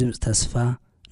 ድምፂ 0.00 0.14
ተስፋ 0.24 0.52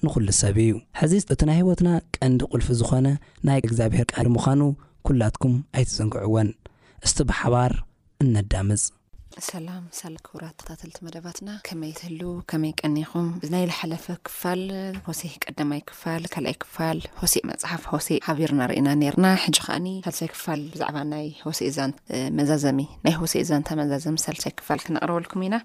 ንዅሉ 0.05 0.27
ሰብ 0.39 0.57
እዩ 0.63 0.71
ሕዚ 0.99 1.13
እቲ 1.33 1.39
ናይ 1.49 1.57
ህወትና 1.59 1.89
ቀንዲ 2.15 2.39
ቕልፊ 2.51 2.67
ዝኾነ 2.79 3.07
ናይ 3.49 3.59
እግዚኣብሔር 3.67 4.07
ቀንዲ 4.13 4.27
ምዃኑ 4.35 4.61
ኲላትኩም 5.07 5.53
ኣይትፅንክዕወን 5.75 6.49
እስቲ 7.05 7.17
ብሓባር 7.29 7.71
እነዳምፅ 8.23 8.83
ሰላም 9.49 9.83
ሳል 9.99 10.15
ክቡራት 10.25 10.55
ከታተልቲ 10.61 10.97
መደባትና 11.05 11.49
ከመይ 11.67 11.91
ትህል 11.99 12.19
ከመይ 12.51 12.73
ቀኒኹም 12.81 13.27
እዚ 13.43 13.49
ናይ 13.55 13.63
ዝሓለፈ 13.69 14.05
ክፋል 14.27 14.61
ሆሴ 15.07 15.21
ቀዳማይ 15.43 15.79
ክፋል 15.89 16.23
ካኣይ 16.33 16.55
ክፋል 16.63 16.99
ሆሴ 17.21 17.33
መፅሓፍ 17.49 17.83
ሆሴ 17.93 18.07
ሓቢርናርእና 18.27 18.87
ርና 19.15 19.25
ሕ 19.43 19.53
ከ 19.57 19.65
ሳልሳይ 20.03 20.29
ክፋል 20.35 20.61
ብዛዕ 20.73 20.95
ናይ 21.13 21.27
ሆሴመዛዘናይ 21.45 23.15
ሆሴ 23.21 23.35
ዛንታ 23.49 23.69
መዛዘሚ 23.81 24.15
ሳልሳይ 24.25 24.53
ክፋል 24.61 24.81
ክነቅረበልኩም 24.85 25.45
ኢና 25.47 25.55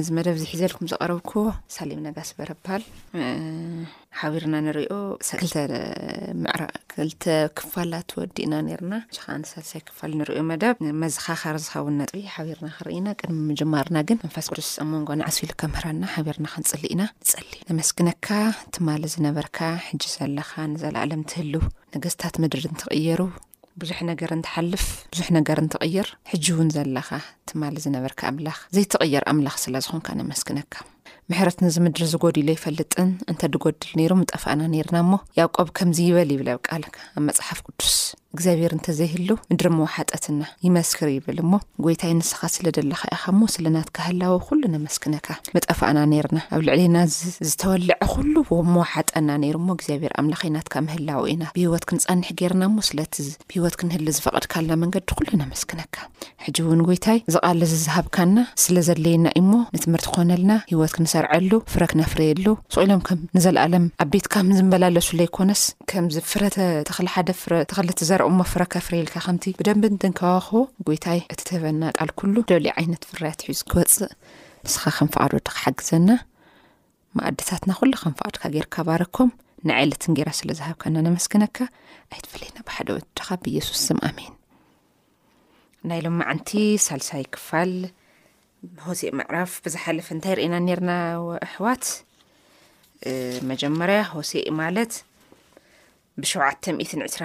እዚ 0.00 0.06
መደብ 0.20 0.36
ዝሒዘልኩም 0.44 0.88
ዘቀረብኩ 0.94 1.32
ሳ 1.76 1.90
ነጋስበር 2.06 2.50
በሃል 2.66 2.82
ሓቢርና 4.18 4.56
ንሪኦ 4.64 4.96
ዕራ 6.52 6.62
ክተ 6.92 7.24
ክፋላት 7.58 8.10
ወዲ 8.18 8.36
እና 8.46 8.54
ና 8.90 9.00
ሳልሳይ 9.18 9.80
ክፋል 9.88 10.12
ንሪ 10.20 10.28
መደብመዝኻኻር 10.52 11.56
ዝኸውን 11.64 11.94
ነጥ 12.02 12.10
ና 12.66 12.70
ኢና 12.96 13.08
ቅድሚ 13.20 13.36
ምጀማርና 13.50 13.98
ግን 14.08 14.20
መንፋስ 14.22 14.46
ቅርስስኣሞንጎ 14.52 15.08
ንዓስብሉ 15.20 15.50
ከምህራና 15.60 16.04
ሓቢርና 16.14 16.46
ከንፅሊ 16.54 16.82
ኢና 16.94 17.02
ንፀሊዩ 17.24 17.60
ነመስግነካ 17.70 18.28
ትማል 18.76 19.04
ዝነበርካ 19.14 19.58
ሕጂ 19.88 20.02
ዘለኻ 20.16 20.50
ንዘለኣለም 20.72 21.22
ትህልው 21.32 21.64
ነገስታት 21.96 22.36
ምድሪ 22.44 22.64
እንትቕየሩ 22.72 23.20
ብዙሕ 23.82 23.98
ነገር 24.10 24.32
ንትሓልፍ 24.40 24.84
ብዙሕ 25.12 25.28
ነገር 25.38 25.58
ንትቕይር 25.66 26.10
ሕጂ 26.32 26.44
እውን 26.54 26.68
ዘለኻ 26.76 27.08
ትማል 27.50 27.76
ዝነበርካ 27.86 28.20
ኣምላኽ 28.32 28.58
ዘይትቕየር 28.76 29.24
ኣምላኽ 29.32 29.56
ስለ 29.66 29.74
ዝኹንካ 29.86 30.08
ነመስግነካ 30.22 30.74
ምሕረት 31.30 31.58
ዚ 31.74 31.78
ምድር 31.84 32.02
ዝጎዲሉ 32.12 32.48
ይፈልጥን 32.56 33.08
እንተድጎድል 33.32 33.90
ጠፋእና 34.32 34.62
ና 34.94 34.98
ውቀብ 35.46 35.68
ከምዚ 35.78 35.98
ይበል 36.10 36.30
ይብል 36.34 36.48
ኣብቃ 36.56 36.68
ኣብ 37.18 37.26
ፅሓፍ 37.38 37.60
ቅዱስ 37.66 37.96
ግኣብር 38.38 38.72
ተዘይህል 38.86 39.28
ድ 39.62 39.70
ሓጠትና 39.94 40.40
ይስክር 40.66 41.08
ይብል 41.14 41.38
ጎይታይ 41.84 42.12
ንስኻ 42.20 42.38
ስለ 42.54 42.66
ደለካ 42.76 43.02
ኢኻ 43.16 43.24
ስለ 43.54 43.66
ናት 43.74 43.90
ህወሉ 44.06 44.62
መስክካ 44.86 45.38
ጠና 45.80 45.98
ና 46.34 46.42
ኣብ 46.56 46.60
ልዕልና 46.68 46.96
ዝተወልዐ 47.50 47.92
ሉ 48.34 48.44
ዋሓጠና 48.78 49.28
ግኣብ 49.80 50.02
ኣምላ 50.20 50.34
ናት 50.56 50.68
ህላው 50.94 51.22
ኢና 51.34 51.44
ብሂወት 51.58 51.86
ክንፀንሕ 51.90 52.30
ገርና 52.40 52.64
ብሂወት 52.78 53.76
ክል 53.82 54.06
ዝፈቅድካና 54.18 54.70
ንዲ 54.88 55.56
ስካ 55.62 55.72
ይ 56.48 57.24
ዝ 57.72 57.74
ዝሃብ 57.84 58.06
ስዩዩ 58.64 59.16
ም 59.50 59.52
ነልናት 60.32 60.93
ክንሰርዐሉ 60.96 61.50
ፍረ 61.72 61.82
ክነፍርየሉ 61.92 62.46
ስቁኢሎም 62.74 63.00
ከም 63.06 63.20
ንዘለኣለም 63.36 63.84
ኣብ 64.02 64.08
ቤትካምዝመላለሱለ 64.12 65.20
ይኮነስ 65.26 65.62
ከምዚ 65.90 66.16
ፍረተ 66.32 66.56
ተኽሊ 66.88 67.06
ሓደ 67.14 67.30
ፍተኽሊ 67.40 67.88
ተዘርቕሞ 68.00 68.38
ፍረ 68.52 68.62
ካፍሬልካ 68.74 69.14
ከምቲ 69.24 69.44
ብደንብንትንከባክቦ 69.60 70.52
ጎይታይ 70.88 71.20
እቲ 71.32 71.40
ትህበና 71.48 71.82
ቃል 71.98 72.10
ኩሉ 72.20 72.34
ደልዩ 72.50 72.70
ዓይነት 72.82 73.02
ፍራያትሒዝ 73.12 73.60
ክወፅእ 73.72 74.12
ንስኻ 74.66 74.82
ከን 74.98 75.08
ፍቃዶወዲ 75.14 75.48
ክሓግዘና 75.56 76.08
ማኣድታትና 77.18 77.70
ኩሉ 77.80 77.92
ከን 78.02 78.14
ፍቓድካ 78.20 78.44
ጌርካ 78.54 78.74
ባረኮም 78.90 79.30
ንዕለትን 79.68 80.14
ገራ 80.20 80.30
ስለ 80.40 80.48
ዝሃብከና 80.60 80.96
ነመስግነካ 81.08 81.56
ኣይትፍለና 82.14 82.56
ብሓደወድኻ 82.68 83.26
ብየሱስ 83.44 83.78
ስም 83.88 83.98
ኣሜን 84.10 84.32
ናሎዓንቲ 85.88 86.50
ሳልሳይ 86.86 87.24
ክፋል 87.34 87.70
ሆሴ 88.84 89.00
መዕራፍ 89.18 89.50
ብዝሓለፈ 89.64 90.06
እንታይ 90.14 90.34
ርእየና 90.38 90.56
ነርናኣሕዋት 90.66 91.84
መጀመርያ 93.50 93.98
ሆሴ 94.14 94.32
ማለት 94.60 94.92
ብ72ሓ 96.20 97.16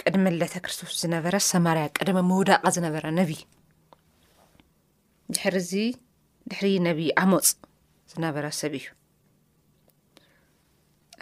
ቀድመ 0.00 0.24
ለተክርስቶስ 0.40 0.90
ዝነበረ 1.02 1.34
ሰማርያ 1.50 1.84
ቀደመ 1.98 2.18
መውዳቃ 2.30 2.62
ዝነበረ 2.76 3.04
ነብይ 3.20 3.40
ድሕሪ 5.34 5.56
እዚ 5.64 5.72
ድሕሪ 6.50 6.68
ነብይ 6.88 7.08
ኣሞፅ 7.22 7.46
ዝነበረ 8.12 8.44
ሰብ 8.60 8.72
እዩ 8.80 8.86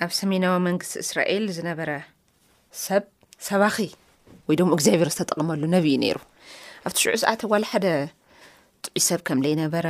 ኣብ 0.05 0.11
ሰሜናዊ 0.21 0.55
መንግስቲ 0.69 0.95
እስራኤል 1.05 1.45
ዝነበረ 1.59 1.91
ሰብ 2.85 3.03
ሰባኺ 3.49 3.77
ወይ 4.49 4.57
ደ 4.61 4.63
እግዚኣብሔር 4.77 5.11
ዝተጠቅመሉ 5.15 5.63
ነብይ 5.77 5.97
ነይሩ 6.05 6.19
ኣብቲ 6.89 6.97
ሽዑ 7.05 7.15
ሰዓት 7.25 7.43
ዋለ 7.53 7.65
ሓደ 7.73 7.87
ጥ 8.97 9.01
ሰብ 9.09 9.21
ከምዘይነበረ 9.29 9.89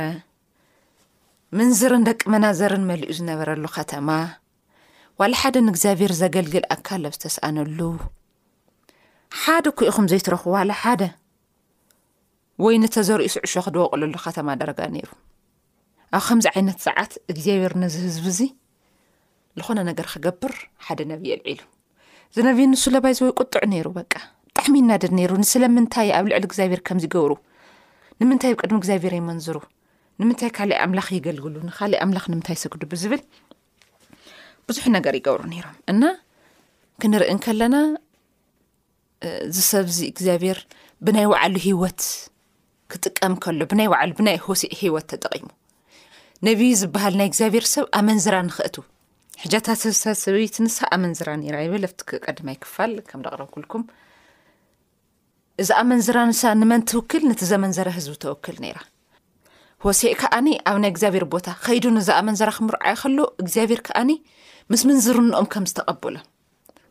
ምንዝርን 1.57 2.03
ደቂ 2.07 2.21
መናዘርን 2.33 2.83
መልኡ 2.89 3.09
ዝነበረሉ 3.17 3.65
ከተማ 3.77 4.09
ዋላ 5.19 5.33
ሓደ 5.41 5.55
ንእግዚኣብሔር 5.67 6.11
ዘገልግል 6.21 6.65
ኣካል 6.75 7.03
ኣብ 7.09 7.13
ዝተስኣነሉ 7.17 7.79
ሓደ 9.41 9.65
ኮ 9.77 9.87
ኢኹም 9.89 10.07
ዘይትረኽቡ 10.11 10.47
ዋላ 10.55 10.71
ሓደ 10.81 11.01
ወይ 12.65 12.75
ነተዘርኢ 12.83 13.27
ስዕሾ 13.35 13.53
ክደወቕለሉ 13.65 14.13
ከተማ 14.25 14.47
ደረጋ 14.61 14.79
ነይሩ 14.95 15.09
ኣብ 16.17 16.21
ከምዚ 16.27 16.45
ዓይነት 16.53 16.79
ሰዓት 16.87 17.13
እግዚኣብሔር 17.33 17.73
ንዝህዝብ 17.81 18.25
እዚ 18.33 18.39
ዝኾነ 19.59 19.79
ነገር 19.89 20.07
ክገብር 20.13 20.53
ሓደ 20.85 20.99
ነብይ 21.11 21.33
ልዒሉ 21.39 21.61
እዝነብይ 22.31 22.67
ንሱ 22.71 22.83
ለባይዝ 22.95 23.19
ወይ 23.25 23.33
ቁጥዕ 23.41 23.63
ነይሩ 23.73 23.87
በቃ 23.99 24.11
ብጣዕሚ 24.47 24.73
እናደድ 24.83 25.11
ነይሩ 25.19 25.31
ንስለምንታይ 25.43 26.09
ኣብ 26.19 26.25
ልዕሊ 26.31 26.43
እግዚኣብሔር 26.49 26.81
ከምዚገብሩ 26.89 27.31
ንምንታይ 28.21 28.51
ብ 28.55 28.59
ቀድሚ 28.63 28.77
እግዚብሔር 28.81 29.13
ይመንዝሩ 29.19 29.57
ንምንታይ 30.19 30.49
ካሊእ 30.57 30.79
ኣምላኽ 30.83 31.07
ይገልግሉ 31.15 31.53
ንካሊእ 31.69 32.01
ኣምላኽ 32.03 32.25
ንምንታይ 32.31 32.57
ሰግዱ 32.63 32.81
ብዝብል 32.91 33.21
ብዙሕ 34.69 34.85
ነገር 34.97 35.13
ይገብሩ 35.19 35.41
ነይሮም 35.53 35.75
እና 35.91 36.03
ክንርኢን 37.01 37.39
ከለና 37.45 37.75
ዝሰብ 39.55 39.85
ዚ 39.97 39.99
እግዚኣብሔር 40.13 40.59
ብናይ 41.05 41.25
ባዕሉ 41.33 41.55
ሂወት 41.67 42.01
ክጥቀም 42.91 43.35
ከሎ 43.43 43.59
ብናይ 43.71 43.87
ባዕሉ 43.93 44.11
ብናይ 44.19 44.37
ሆሲእ 44.45 44.73
ሂወት 44.81 45.07
ተጠቂሙ 45.11 45.45
ነብይ 46.47 46.71
ዝበሃል 46.81 47.13
ናይ 47.21 47.27
እግዚኣብሄር 47.31 47.65
ሰብ 47.73 47.85
ኣመንዝራ 47.99 48.35
ንክእት 48.47 48.75
ሕጃታት 49.43 49.81
ሰበትንስ 50.23 50.75
ኣመንዝራ 50.95 51.29
ኒራ 51.43 51.55
ይብል 51.65 51.83
ኣቲ 51.91 51.99
ቀድማ 52.27 52.47
ይክፋል 52.55 52.91
ከም 53.09 53.21
ደቅረብኩልኩም 53.25 53.83
እዛ 55.61 55.69
ኣመንዘራ 55.81 56.17
ንሳ 56.29 56.41
ንመን 56.61 56.81
ትውክል 56.89 57.21
ነቲ 57.29 57.41
ዘመን 57.51 57.73
ዘረ 57.75 57.87
ህዝቢ 57.97 58.13
ተውክል 58.23 58.55
ነይራ 58.63 58.79
ሆሲ 59.85 60.01
ከኣኒ 60.21 60.47
ኣብ 60.69 60.77
ናይ 60.83 60.89
እግኣብሔር 60.93 61.25
ቦታ 61.33 61.47
ከይዱ 61.65 61.85
ንዝ 61.97 62.07
ኣመንዘራ 62.19 62.49
ክምርዓይ 62.57 62.93
ከሎ 63.01 63.17
እግዚኣብሔር 63.41 63.81
ከዓኒ 63.87 64.09
ምስ 64.73 64.81
ምን 64.87 64.97
ዝርንኦም 65.05 65.47
ከምዝተቐበሎ 65.53 66.15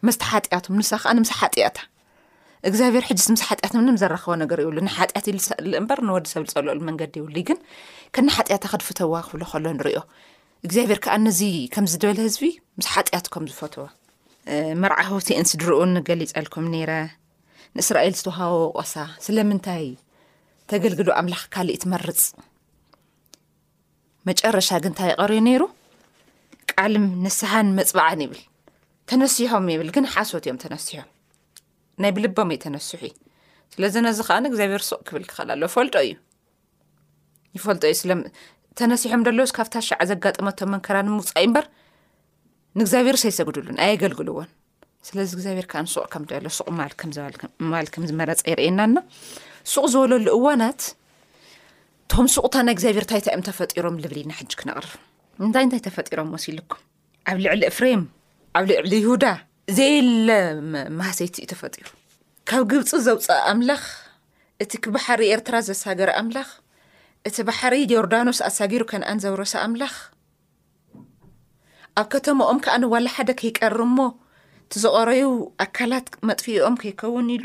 መስ 0.09 0.17
ሓጢያቱ 0.31 0.65
ን 0.77 1.17
ም 1.23 1.25
ሓታ 1.41 1.55
ኣብር 2.87 3.05
ስሓ 3.41 3.51
ዘረኽቦነገር 4.03 4.59
ይብሉ 4.65 4.77
ንሓት 4.87 5.11
እበር 5.83 6.01
ንወዲሰብ 6.11 6.45
ዝፀልኦሉ 6.53 6.81
መንገዲ 6.89 7.15
ይውሉይ 7.21 7.45
ግን 7.51 7.59
ከኒ 8.17 8.27
ሓጢያታ 8.37 8.65
ክድፈተዋ 8.75 9.15
ክብሉ 9.29 9.43
ከሎ 9.51 9.65
ንሪዮ 9.79 10.01
እግዚኣብር 10.67 10.99
ከዓ 11.07 11.15
ነዚ 11.27 11.41
ከምዝደበለ 11.75 12.19
ህዝቢ 12.29 12.43
ምስ 12.79 12.89
ሓጢያት 12.95 13.27
ምዝፈትዎ 13.47 13.85
መርዓ 14.85 15.01
ውቲ 15.17 15.29
እንስድርኡ 15.43 15.79
ንገሊፀልኩም 15.95 16.65
ነረ 16.77 16.91
ንእስራኤል 17.77 18.15
ዝተዋሃበዎ 18.19 18.65
ቆሳ 18.79 18.93
ስለምንታይ 19.27 19.87
ተገልግሉ 20.71 21.09
ኣምላኽ 21.21 21.43
ካሊእትመርፅ 21.55 22.21
መጨረሻ 24.29 24.69
ግን 24.85 24.93
ንታይ 24.95 25.11
ይቀሪዮ 25.13 25.41
ነይሩ 25.49 25.63
ቃልም 26.73 27.07
ንስሓን 27.25 27.69
መፅባዕን 27.79 28.23
ይብል 28.25 28.41
ተነሲሖም 29.11 29.67
ይብል 29.75 29.91
ግን 29.97 30.07
ሓሶት 30.13 30.45
እዮም 30.47 30.61
ተነሲሖም 30.65 31.09
ናይ 32.03 32.13
ብልቦም 32.17 32.51
ዩ 32.55 32.57
ተነስሑ 32.65 33.01
ዩ 33.09 33.13
ስለዚ 33.75 33.95
ነዚ 34.07 34.19
ከዓንእግዚኣብሔር 34.29 34.83
ስ 34.89 34.97
ክብል 35.09 35.25
ክክእል 35.31 35.51
ኣሎ 35.55 35.63
ፈልጦ 35.77 35.95
እዩ 36.07 36.13
ይፈልጦ 37.57 37.85
እዩስተነሲሖም 37.93 39.23
ደሎስ 39.27 39.53
ካብታ 39.57 39.75
ሸዕ 39.89 40.01
ዘጋጠመቶም 40.13 40.71
መንከራን 40.75 41.09
ምውፃእ 41.17 41.45
እምበር 41.49 41.67
ንእግዚኣብሄር 42.79 43.17
ሰ 43.23 43.25
ይሰግዱሉን 43.33 43.79
ኣየገልግሉዎን 43.87 44.49
ስለዚ 45.09 45.31
እግዚኣብሔር 45.37 45.67
ከዓንሱቕ 45.73 46.05
ከም 46.13 46.23
በሎ 46.29 46.47
ሱቕ 46.59 46.69
ባል 47.73 47.89
ከም 47.95 48.05
ዝመረፀ 48.11 48.41
ይርኤየናና 48.53 48.97
ሱቕ 49.73 49.85
ዝበለሉ 49.93 50.27
እዋናት 50.37 50.83
ቶም 52.13 52.27
ሱቕታ 52.35 52.55
ናይ 52.67 52.75
እግዚኣብሔር 52.77 53.05
ንታይታ 53.09 53.27
እዮም 53.33 53.45
ተፈጢሮም 53.49 53.97
ልብልና 54.05 54.33
ሕጂ 54.39 54.53
ክነቕርብ 54.61 54.93
እንታይ 55.47 55.65
እንታይ 55.67 55.81
ተፈጢሮም 55.89 56.31
ወሲ 56.35 56.47
ኢሉኩም 56.53 56.81
ኣብ 57.31 57.37
ልዕሊ 57.45 57.63
እፍርም 57.71 58.03
ኣብ 58.59 58.65
ልዕሊ 58.71 58.93
ይሁዳ 59.05 59.25
ዘየለ 59.79 60.31
ማህሰይቲ 61.01 61.37
እዩ 61.43 61.47
ተፈጢሩ 61.53 61.87
ካብ 62.49 62.65
ግብፂ 62.73 62.91
ዘውፅአ 63.07 63.39
ኣምላኽ 63.53 63.85
እቲ 64.63 64.73
ክባሕሪ 64.85 65.23
ኤርትራ 65.35 65.55
ዘሳገረ 65.69 66.11
ኣምላኽ 66.23 66.51
እቲ 67.29 67.37
ባሕሪ 67.49 67.75
ዮርዳኖስ 67.97 68.41
ኣሳጊሩ 68.49 68.83
ከነኣን 68.91 69.23
ዘብረሰ 69.25 69.55
ኣምላኽ 69.67 69.95
ኣብ 72.01 72.07
ከተማኦም 72.13 72.59
ከኣንዋለ 72.65 73.09
ሓደ 73.17 73.31
ከይቀርሞ 73.41 73.99
ዝቀረዩ 74.83 75.23
ኣካላት 75.65 76.07
መጥፊእኦም 76.29 76.75
ከይከውን 76.83 77.27
ኢሉ 77.35 77.45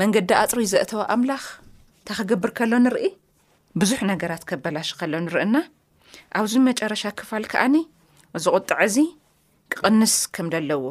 መንገዲ 0.00 0.30
ኣፅሪ 0.44 0.60
ዘእተወ 0.72 1.02
ኣምላኽ 1.14 1.44
እንታ 1.60 2.08
ክገብር 2.18 2.50
ከሎ 2.58 2.72
ንርኢ 2.84 3.06
ብዙሕ 3.80 4.00
ነገራት 4.10 4.42
ከበላሽ 4.50 4.88
ከሎ 5.00 5.12
ንርኢና 5.26 5.56
ኣብዚ 6.38 6.52
መጨረሻ 6.68 7.02
ክፋል 7.20 7.44
ከዓኒ 7.52 7.76
ዝቁጣዕ 8.44 8.78
እዚ 8.88 8.96
ክቅንስ 9.72 10.14
ከም 10.36 10.46
ደለዎ 10.54 10.84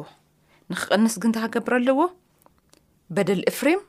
ንክቅንስ 0.72 1.14
ግን 1.24 1.34
ተኸገብር 1.36 1.74
ኣለዎ 1.80 2.00
በደል 3.16 3.40
እፍሪም 3.52 3.80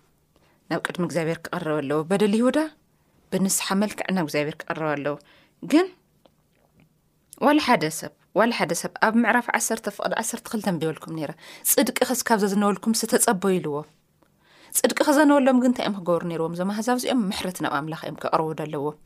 ናብ 0.71 0.81
ቅድሚ 0.87 1.03
እግዚኣብሔር 1.09 1.39
ክቀረበኣለዎ 1.45 1.99
በደል 2.11 2.33
ይሁዳ 2.39 2.57
ብንስሓ 3.33 3.67
መልክዕ 3.83 4.07
ናብ 4.17 4.27
እግዚኣብሔር 4.29 4.57
ክቀርበኣለዎ 4.61 5.15
ግን 5.71 5.87
ዋላሓደ 7.45 7.83
ሰብ 7.99 8.13
ዋ 8.37 8.41
ሓደ 8.57 8.73
ሰብ 8.81 8.93
ኣብ 9.05 9.13
ምዕራፍ 9.21 9.47
ዓሰተ 9.57 9.87
ፍቅ 9.95 10.11
ዓሰርተ 10.21 10.45
ክል 10.51 10.61
ተንቢበልኩም 10.65 11.13
ፅድቂ 11.71 11.95
ከስካብ 12.09 12.39
ዘዝነበልኩም 12.43 12.93
ስተፀበይልዎም 12.99 13.87
ፅድቂ 14.79 14.97
ከዘነበሎም 15.07 15.57
ግ 15.61 15.65
ንታይ 15.71 15.85
እኦም 15.87 15.95
ክገብሩ 15.99 16.23
ነርዎም 16.31 16.53
እዞም 16.55 16.71
ኣህዛብ 16.73 16.95
እዚኦም 16.99 17.21
ምሕረት 17.29 17.57
ናብ 17.65 17.73
ኣምላኽ 17.79 18.01
እዮም 18.05 18.17
ክቅርቡ 18.23 18.47
ደለዎም 18.59 18.97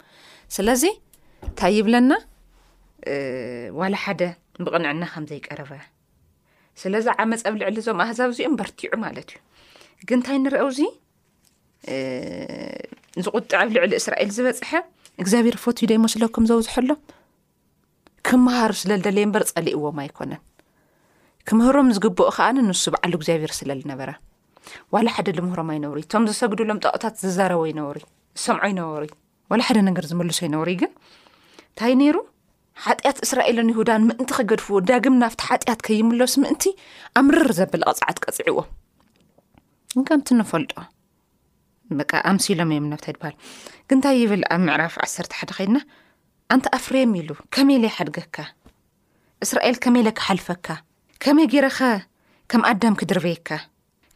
ስለዚ 0.55 0.83
ንታይ 1.51 1.73
ይብለና 1.77 2.11
ዋላ 3.79 3.95
ሓደ 4.03 4.21
ብቕንዕና 4.65 5.03
ከምዘይቀረበ 5.13 5.71
ስለዚ 6.81 7.05
ዓመፅ 7.21 7.41
ብ 7.53 7.55
ልዕሊ 7.61 7.77
እዞም 7.83 8.01
ኣህዛብ 8.07 8.29
እዚኦም 8.35 8.57
በርቲዑ 8.59 8.91
ማለት 9.05 9.31
እዩ 9.33 10.05
ግን 10.11 10.19
ንታይ 10.23 10.37
ንረአውዚ 10.43 10.79
ዝቁጥዕ 13.25 13.61
ብ 13.69 13.71
ልዕሊ 13.77 13.93
እስራኤል 14.01 14.29
ዝበፅሐ 14.37 14.71
እግዚኣብሄር 15.23 15.57
ፎት 15.63 15.77
ዩ 15.83 15.87
ደይመስለኩም 15.91 16.45
ዘውዝሐሎ 16.51 16.89
ክምሃሩ 18.27 18.71
ስለልደለየ 18.81 19.25
እበር 19.27 19.43
ፀሊእዎም 19.51 19.97
ኣይኮነን 20.03 20.41
ክምህሮም 21.47 21.87
ዝግብኦ 21.95 22.27
ከዓኒ 22.35 22.57
ንሱ 22.67 22.83
በዓሉ 22.93 23.13
እግዚኣብሔር 23.19 23.51
ስለልነበረ 23.59 24.09
ዋላ 24.93 25.07
ሓደ 25.15 25.27
ልምህሮም 25.37 25.69
ኣይነብሩ 25.73 25.97
እቶም 26.03 26.25
ዝሰግድሎም 26.31 26.79
ጣቕታት 26.85 27.15
ዝዘረበ 27.23 27.63
ይነበሩ 27.71 27.99
ዝሰምዖ 28.41 28.65
ይነበሩ 28.73 29.03
ዋላ 29.53 29.61
ሓደ 29.69 29.77
ነገር 29.89 30.05
ዝመልሶ 30.11 30.39
ይነበሩዩ 30.47 30.75
ግን 30.83 30.91
እንታይ 31.69 31.93
ነይሩ 32.01 32.17
ሓጢኣት 32.83 33.17
እስራኤልን 33.25 33.71
ይሁዳን 33.73 34.05
ምእንቲ 34.09 34.29
ከገድፍዎ 34.37 34.77
ዳግም 34.89 35.17
ናብቲ 35.23 35.41
ሓጢያት 35.49 35.81
ከይምለሱ 35.87 36.33
ምእንቲ 36.43 36.65
ኣምርር 37.21 37.51
ዘበል 37.59 37.83
ቕፃዓት 37.95 38.19
ቀፅዕዎም 38.25 38.69
ከምቲ 40.09 40.27
ንፈልጦ 40.39 40.73
በ 41.97 42.05
ኣምስሎም 42.29 42.69
እዮም 42.75 42.85
ናብታይ 42.91 43.15
በሃል 43.21 43.35
ግንታይ 43.89 44.21
ብል 44.31 44.43
ኣብ 44.53 44.61
ምዕራፍ 44.67 44.93
ዓሰርተ 45.05 45.31
ሓደ 45.39 45.51
ኸድና 45.57 45.77
እንተ 46.55 46.65
ኣፍሬም 46.77 47.11
ኢሉ 47.19 47.29
ከመይኢለ 47.55 47.83
ይሓድገካ 47.89 48.35
እስራኤል 49.43 49.75
ከመይኢለ 49.83 50.09
ክሓልፈካ 50.19 50.67
ከመይ 51.23 51.47
ገረኸ 51.53 51.79
ከም 52.51 52.61
ኣዳም 52.71 52.95
ክድርበየካ 52.99 53.49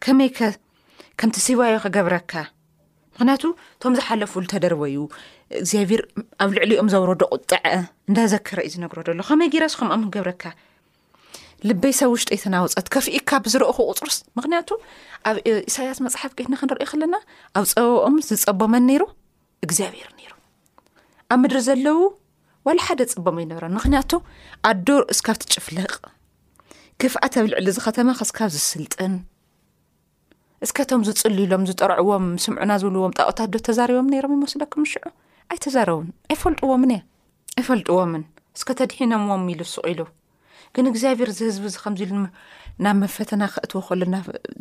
ከመይከምቲ 0.06 1.36
ስባዮ 1.45 1.75
ክገብረካ 1.86 2.34
ምኽንያቱ 3.18 3.44
እቶም 3.78 3.94
ዝሓለፉሉ 4.00 4.44
ተደርበዩ 4.54 4.98
እግዚኣብሄር 5.62 6.01
ኣብ 6.44 6.50
ልዕሊ 6.57 6.72
ኦም 6.81 6.89
ዘብረዶ 6.94 7.22
ቁጥዐ 7.36 7.63
እንዳዘክረ 8.10 8.57
እዩ 8.68 8.74
ዝነግሮ 8.75 9.00
ዶሎ 9.07 9.22
ከመይ 9.30 9.50
ገረሱ 9.56 9.75
ከምኣም 9.80 10.04
ክገብረካ 10.07 10.44
ልበይ 11.69 11.94
ሰብ 12.01 12.10
ውሽጢ 12.13 12.30
የትናውፀት 12.38 12.88
ከፍእካ 12.95 13.30
ብዝረእኹ 13.45 13.78
ቁፅርስ 13.92 14.18
ምኽንያቱ 14.38 14.69
ኣብ 15.30 15.38
እሳያስ 15.69 16.00
መፅሓፍ 16.07 16.31
ጌትን 16.38 16.56
ክንርአዩ 16.62 16.88
ከለና 16.94 17.16
ኣብ 17.57 17.66
ፀበቦኦም 17.74 18.18
ዝፀቦመን 18.30 18.86
ነይሩ 18.92 19.04
እግኣብር 19.63 20.10
ብሪው 21.57 21.95
ዋላ 22.68 22.80
ሓደ 22.86 23.02
ፅቦም 23.12 23.38
ይነበረን 23.42 23.74
ምክንያቱ 23.78 24.12
ኣዶር 24.69 25.02
እስካብ 25.14 25.36
ትጭፍለቕ 25.42 25.92
ክፍኣ 27.02 27.22
ኣብ 27.40 27.46
ልዕሊ 27.52 27.68
ዝኸተማ 27.78 28.10
ክስካብ 28.19 28.50
ዝስልጥን 28.56 29.14
እስከቶም 30.66 31.02
ዝፅል 31.08 31.38
ሎም 31.52 31.64
ዝጠርዕዎም 31.69 32.25
ስምዑና 32.44 32.72
ዝብልዎም 32.81 33.14
ጣቕታት 33.19 33.50
ዶ 33.54 33.62
ተዛሪቦም 33.68 34.10
ነሮም 34.14 34.36
ይመስለኩምሽዑ 34.38 35.04
ኣይተዛረቡን 35.54 36.08
ኣይፈልጥዎምን 36.34 36.94
እያ 36.96 37.02
ኣይፈልጥዎምን 37.60 38.24
እስከ 38.58 38.69
ተድሒኖምዎም 38.80 39.46
ኢሉሱቅ 39.54 39.86
ኢሉ 39.94 40.00
ግን 40.75 40.86
እግዚኣብሔር 40.92 41.30
ዝህዝቢ 41.40 41.66
እዚ 41.69 41.75
ከምዚኢሉ 41.84 42.12
ድማ 42.16 42.25
ናብ 42.86 42.96
መፈተና 43.04 43.44
ክእትዎ 43.54 43.80
ከሎና 43.86 44.16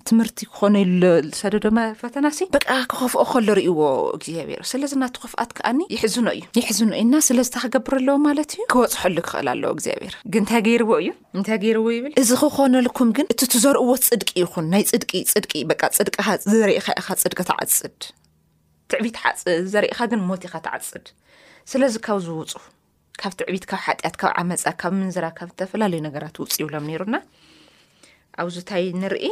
ትምህርቲ 0.08 0.38
ክኾነ 0.53 0.75
ሎሰደዶ 1.05 1.64
መፈተናሲ 1.79 2.38
በቃ 2.56 2.69
ክኸፍኦ 2.91 3.23
ከሉ 3.32 3.49
ርእዎ 3.58 3.81
እግዚኣብሔር 4.17 4.61
ስለዚ 4.73 4.93
ናተ 5.03 5.17
ክፍኣት 5.25 5.50
ከኣኒ 5.58 5.81
ይሕዝኖ 5.94 6.26
እዩ 6.37 6.44
ይሕዝኖ 6.61 6.91
ዩና 7.00 7.14
ስለዚ 7.29 7.49
ተኸገብረለዎ 7.56 8.17
ማለት 8.29 8.50
እዩ 8.56 8.64
ክበፅሐሉ 8.75 9.17
ክኽእል 9.26 9.49
ኣለዎ 9.55 9.70
እግዚኣብሔር 9.79 10.14
ግ 10.32 10.35
እንታይ 10.43 10.62
ገይርዎ 10.69 10.91
እዩ 11.03 11.11
እንታይ 11.38 11.58
ገይርዎ 11.64 11.87
ይብል 11.97 12.14
እዚ 12.23 12.31
ክኮነልኩም 12.44 13.11
ግን 13.19 13.29
እቲ 13.35 13.41
እትዘርእዎት 13.49 14.05
ፅድቂ 14.12 14.31
ይኹን 14.44 14.69
ናይ 14.75 14.85
ፅድቂ 14.93 15.12
ፅድቂ 15.35 15.53
በ 15.73 15.75
ፅድቅ 15.99 16.17
ዘርኢካ 16.55 16.87
ኢ 17.03 17.19
ፅድቂ 17.25 17.38
ተዓፅድ 17.50 17.99
ትዕቢት 18.93 19.19
ዘርኢካ 19.75 19.99
ግን 20.12 20.23
ሞት 20.31 20.43
ኢካ 20.49 20.55
ትዓፅድ 20.69 21.06
ስለዚ 21.73 21.94
ካብ 22.06 22.19
ዝውፁ 22.25 22.53
ካብትዕብት 23.23 23.65
ካብ 23.71 23.81
ሓጢያት 23.87 24.15
ካብ 24.21 24.33
ዓመፃ 24.41 24.63
ካብ 24.81 24.93
ምንዝራካብ 25.01 25.49
ዝተፈላለዩ 25.53 26.01
ነገራት 26.07 26.37
ውፅ 26.43 26.55
ይብሎም 26.63 26.87
ነይሩና 26.89 27.17
ኣብዚእንታይ 28.43 28.85
ንርኢ 29.03 29.25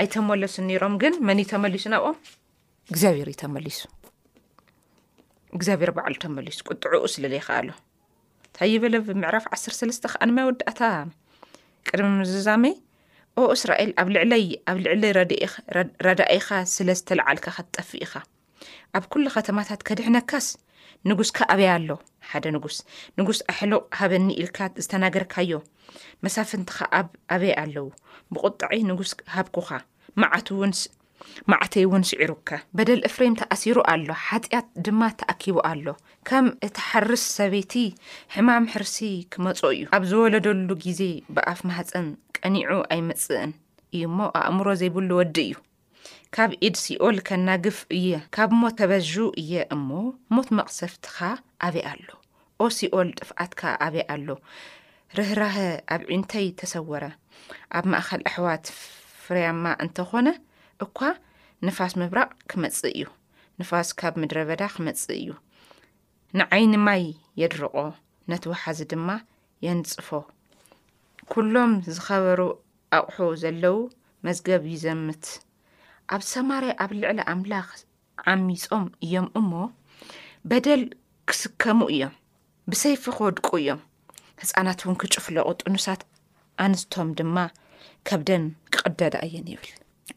ኣይተመለሱን 0.00 0.66
ነሮም 0.70 0.94
ግን 1.02 1.14
መን 1.26 1.40
ዩ 1.42 1.46
ተመሊሱ 1.52 1.84
ናብኦም 1.94 2.16
እግዚኣብር 2.90 3.28
እዩ 3.32 3.36
ተመሊሱ 3.42 3.78
እግኣብሔር 5.56 5.90
በዓሉ 5.96 6.14
ተመሊሱ 6.24 6.58
ቅጥዑኡ 6.70 7.04
ስለለይከሎ 7.14 7.68
ንታይበለ 7.72 8.94
ብምዕራፍ 9.08 9.44
ዓሰርሰለስተ 9.54 10.04
ከዓ 10.12 10.24
ንማይ 10.30 10.46
ወዳእታ 10.50 10.80
ቅድሚ 11.88 12.08
ምዝዛመይ 12.20 12.74
ኦ 13.40 13.44
እስራኤል 13.56 13.90
ኣኣብ 14.00 14.08
ልዕለይ 14.14 15.12
ረዳእይኻ 16.08 16.48
ስለዝተለዓልካ 16.74 17.46
ከትጠፊ 17.56 17.90
ኢኻ 18.04 18.12
ኣብ 18.96 19.04
ኩሉ 19.12 19.24
ከተማታት 19.36 19.80
ከድሕነካስ 19.88 20.46
ንጉስካ 21.10 21.38
ኣበይ 21.52 21.68
ኣሎ 21.76 21.88
ሓደ 22.28 22.44
ንጉስ 22.54 22.76
ንጉስ 23.20 23.38
ኣሕሎቕ 23.52 23.82
ሃበኒ 24.00 24.26
ኢልካ 24.40 24.58
ዝተናገርካዮ 24.84 25.50
መሳፍንትኻ 26.24 26.76
ኣብ 26.98 27.08
ኣበይ 27.34 27.52
ኣለዉ 27.62 27.86
ብቝጣዒ 28.34 28.76
ንጉስ 28.90 29.10
ሃብኩኻ 29.34 29.68
ማዕተይ 31.50 31.84
እውን 31.88 32.04
ስዕሩካ 32.10 32.48
በደል 32.76 33.00
እፍሬም 33.08 33.34
ተኣሲሩ 33.40 33.76
ኣሎ 33.92 34.08
ሓጢኣት 34.26 34.66
ድማ 34.86 35.00
ተኣኪቡ 35.20 35.56
ኣሎ 35.72 35.86
ከም 36.30 36.46
እቲ 36.68 36.76
ሓርስ 36.88 37.22
ሰበይቲ 37.38 37.74
ሕማም 38.36 38.64
ሕርሲ 38.72 38.98
ክመፁ 39.34 39.60
እዩ 39.74 39.84
ኣብ 39.98 40.02
ዝወለደሉ 40.12 40.68
ግዜ 40.86 41.00
ብኣፍ 41.34 41.60
ማህፀን 41.70 42.08
ቀኒዑ 42.38 42.70
ኣይመፅእን 42.96 43.52
እዩ 43.94 44.04
ሞ 44.16 44.30
ኣእምሮ 44.42 44.66
ዘይብሉ 44.82 45.10
ወዲ 45.22 45.36
እዩ 45.46 45.54
ካብ 46.36 46.52
ኢድ 46.66 46.76
ሲኦል 46.82 47.16
ከናግፍ 47.26 47.76
እየ 47.96 48.08
ካብሞ 48.34 48.62
ተበዡ 48.78 49.06
እየ 49.42 49.52
እሞ 49.74 49.88
ሞት 50.34 50.48
መቕሰፍትኻ 50.58 51.18
ኣበያ 51.66 51.84
ኣሎ 51.90 52.06
ኦ 52.64 52.66
ሲኦል 52.76 53.08
ጥፍኣትካ 53.18 53.60
ኣብይ 53.84 54.02
ኣሎ 54.14 54.28
ርህራሀ 55.18 55.56
ኣብ 55.96 56.02
ዒንተይ 56.12 56.46
ተሰወረ 56.62 57.04
ኣብ 57.80 57.84
ማእኸል 57.94 58.22
ኣሕዋት 58.30 58.64
ፍርያማ 59.26 59.64
እንተኾነ 59.84 60.26
እኳ 60.86 60.98
ንፋስ 61.68 61.92
ምብራቕ 62.02 62.30
ክመጽእ 62.52 62.92
እዩ 62.96 63.04
ንፋስ 63.62 63.88
ካብ 64.02 64.14
ምድረ 64.24 64.38
በዳ 64.50 64.62
ክመጽእ 64.74 65.12
እዩ 65.20 65.30
ንዓይኒ 66.42 66.74
ማይ 66.88 67.04
የድርቆ 67.42 67.76
ነቲ 68.30 68.44
ወሓዚ 68.54 68.80
ድማ 68.94 69.08
የንጽፎ 69.66 70.08
ኲሎም 71.32 71.72
ዝኸበሩ 71.94 72.40
ኣቑሑ 73.00 73.20
ዘለው 73.44 73.78
መዝገብ 74.26 74.64
ዩ 74.72 74.76
ዘምት 74.86 75.24
ኣብ 76.12 76.22
ሰማርያ 76.32 76.70
ኣብ 76.84 76.90
ልዕሊ 77.00 77.18
ኣምላኽ 77.32 77.68
ዓሚፆም 78.32 78.84
እዮም 79.04 79.26
እሞ 79.40 79.50
በደል 80.50 80.82
ክስከሙ 81.30 81.80
እዮም 81.94 82.14
ብሰይፊ 82.72 83.04
ክወድቁ 83.18 83.46
እዮም 83.60 83.80
ህፃናት 84.42 84.80
እውን 84.84 84.96
ክጭፍለቁ 85.02 85.46
ጥንሳት 85.62 86.02
ኣንስቶም 86.64 87.08
ድማ 87.18 87.36
ከብደን 88.08 88.44
ክቅደዳ 88.74 89.14
እየን 89.26 89.46
ይብል 89.52 89.70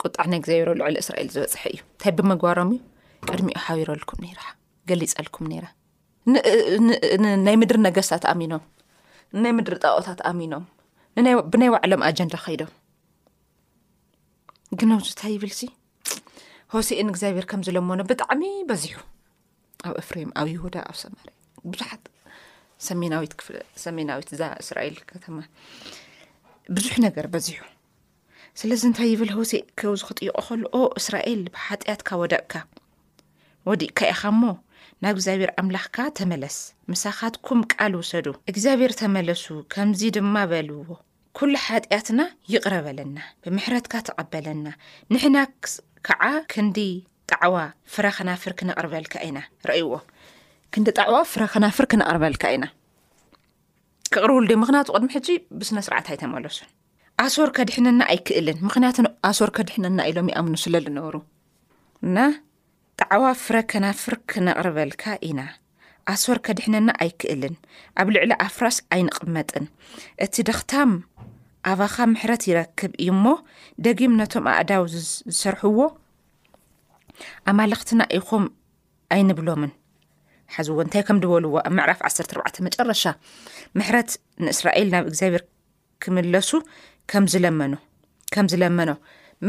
ቁጣዕ 0.04 0.26
ናይ 0.32 0.40
እግዚብሮ 0.42 0.70
ልዕሊ 0.82 0.96
እስራኤል 1.04 1.30
ዝበፅሐ 1.36 1.64
እዩ 1.74 1.80
እንታይ 1.86 2.14
ብምግባሮም 2.18 2.72
እዩ 2.76 2.82
ቅድሚኡ 3.30 3.58
ሓቢረልኩም 3.66 4.20
ነራ 4.26 4.42
ገሊፀልኩም 4.90 5.46
ነይራ 5.54 5.66
ናይ 7.48 7.56
ምድሪ 7.62 7.80
ነገስታት 7.88 8.26
ሚኖም 8.42 8.66
ንናይ 9.38 9.54
ምድሪ 9.60 9.76
ጣኦታት 9.86 10.20
ኣሚኖም 10.32 10.66
ብናይ 11.54 11.68
ባዕሎም 11.76 12.04
ኣጀንዳ 12.10 12.34
ከይዶም 12.44 12.72
ግን 14.80 14.90
ውዙታይ 15.00 15.32
ይብልዚ 15.36 15.60
ሆሴእን 16.74 17.10
እግዚኣብሔር 17.12 17.46
ከም 17.52 17.62
ዝለመኖ 17.66 18.00
ብጣዕሚ 18.10 18.42
በዝሑ 18.70 18.96
ኣብ 19.88 19.94
እፍሬም 20.02 20.32
ኣብ 20.40 20.48
ይሁዳ 20.54 20.76
ኣብ 20.90 20.96
ሶማርያ 21.02 21.34
ብዙሓት 21.74 22.04
ሰሜናዊት 22.88 23.34
ክፍለ 23.40 23.56
ሰሜናዊት 23.84 24.30
እዛ 24.36 24.42
እስራኤል 24.64 24.98
ከተማ 25.12 25.38
ብዙሕ 26.78 26.96
ነገር 27.08 27.28
በዝሑ 27.34 27.60
ስለዚ 28.62 28.82
እንታይ 28.90 29.10
ይብል 29.14 29.32
ሆሴ 29.38 29.54
ከውዝክጥይቆ 29.80 30.36
ከሉ 30.50 30.64
እስራኤል 31.00 31.42
ብሓጢያትካ 31.56 32.10
ወዳቕካ 32.24 32.54
ወዲእካ 33.70 34.00
ኢኻ 34.14 34.22
ሞ 34.42 34.46
ናብ 35.04 35.16
እግዚኣብሔር 35.18 35.52
ኣምላኽካ 35.62 35.98
ተመለስ 36.20 36.58
ምሳኻትኩም 36.92 37.60
ቃል 37.76 37.96
ውሰዱ 38.02 38.28
እግዚኣብሔር 38.54 38.94
ተመለሱ 39.04 39.46
ከምዚ 39.74 40.02
ድማ 40.18 40.36
በልውዎ 40.52 40.90
ኩሉ 41.38 41.56
ሓጢኣትና 41.66 42.22
ይቕረበለና 42.52 43.18
ብምሕረትካ 43.46 43.94
ተቐበለና 44.08 44.68
ንሕና 45.14 45.38
ከዓ 46.08 46.22
ክንዲ 46.52 46.78
ጣዕዋ 47.32 47.58
ፍረ 47.94 48.06
ከናፍር 48.18 48.54
ክነርበልካ 48.60 49.14
ኢና 49.28 49.38
ረአይዎ 49.70 49.92
ክንዲ 50.74 50.88
ጣዕዋ 51.00 51.16
ፍረ 51.34 51.44
ከናፍር 51.54 51.86
ክነቕርበልካ 51.92 52.44
ኢና 52.56 52.66
ክቅርቡሉ 54.14 54.44
ደ 54.52 54.56
ምክንያቱ 54.64 54.88
ቅድሚ 54.98 55.10
ሕጂ 55.18 55.30
ብስነ 55.60 55.80
ስርዓት 55.88 56.10
ይ 56.14 56.18
ተመለሱን 56.24 56.70
ኣሶር 57.26 57.50
ከድሕነና 57.60 58.02
ኣይክእልን 58.14 58.58
ምክንያቱ 58.68 58.98
ኣሶር 59.30 59.52
ከድሕነና 59.60 60.00
ኢሎም 60.12 60.30
ይኣምኑ 60.34 60.56
ስለልነበሩ 60.66 61.16
ና 62.18 62.28
ጣዕዋ 63.02 63.26
ፍረ 63.46 63.58
ከናፍር 63.74 64.16
ክነቅርበልካ 64.34 65.04
ኢና 65.30 65.40
ኣሶር 66.14 66.38
ከድሕነና 66.46 66.90
ኣይክእልን 67.04 67.56
ኣብ 68.02 68.08
ልዕሊ 68.16 68.32
ኣፍራስ 68.46 68.78
ኣይንቕመጥን 68.96 69.66
እቲ 70.26 70.36
ደኽታም 70.50 70.92
ኣባኻ 71.72 71.96
ምሕረት 72.12 72.44
ይረክብ 72.50 72.92
እዩ 73.04 73.10
እሞ 73.16 73.26
ደጊም 73.86 74.14
ነቶም 74.22 74.46
ኣእዳው 74.54 74.84
ዝሰርሕዎ 74.94 75.80
ኣማለኽትና 77.52 78.02
ኢኹም 78.18 78.46
ኣይንብሎምን 79.16 79.72
ሓዚዎ 80.56 80.78
እንታይ 80.86 81.04
ከም 81.08 81.18
ድበልዎ 81.24 81.54
ኣብ 81.68 81.74
መዕራፍ 81.78 82.00
1ሰርተርዕተ 82.10 82.56
መጨረሻ 82.68 83.04
ምሕረት 83.80 84.12
ንእስራኤል 84.46 84.88
ናብ 84.94 85.08
እግዚኣብሔር 85.12 85.44
ክምለሱ 86.04 86.50
ከምዝለመኖ 87.12 87.74
ከም 88.34 88.46
ዝለመኖ 88.52 88.90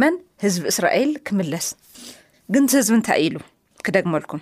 መን 0.00 0.15
ህዝቢ 0.45 0.65
እስራኤል 0.73 1.11
ክምለስ 1.29 1.69
ግን 2.55 2.65
ቲህዝቢ 2.73 2.95
እንታይ 2.99 3.21
ኢሉ 3.29 3.37
ክደግመልኩም 3.87 4.41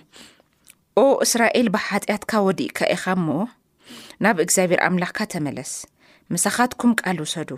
ኦ 1.01 1.01
እስራኤል 1.23 1.67
ብሓጢያትካ 1.73 2.33
ወዲእካ 2.45 2.77
ኢኻ 2.93 3.03
ሞ 3.25 3.33
ናብ 4.23 4.37
እግዚኣብሔር 4.43 4.79
ኣምላኽካ 4.85 5.19
ተመለስ 5.33 5.71
ምሳኻትኩም 6.33 6.91
ቃል 7.01 7.17
ውሰዱ 7.23 7.49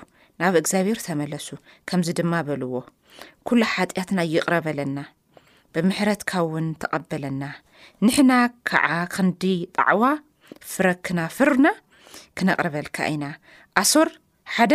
ናብ 0.41 0.55
እግዚኣብሔር 0.61 0.99
ተመለሱ 1.05 1.47
ከምዚ 1.91 2.07
ድማ 2.19 2.33
በልዎ 2.47 2.73
ኩላ 3.47 3.61
ሓጢያትና 3.75 4.19
ይቕረበለና 4.33 4.97
ብምሕረትካ 5.75 6.31
እውን 6.47 6.67
ተቐበለና 6.81 7.43
ንሕና 8.07 8.31
ከዓ 8.71 8.89
ክንዲ 9.15 9.43
ጣዕዋ 9.77 10.03
ፍረክና 10.73 11.19
ፍርና 11.37 11.67
ክነቕርበልካ 12.39 12.97
ኢና 13.15 13.25
ኣሶር 13.85 14.09
ሓደ 14.57 14.73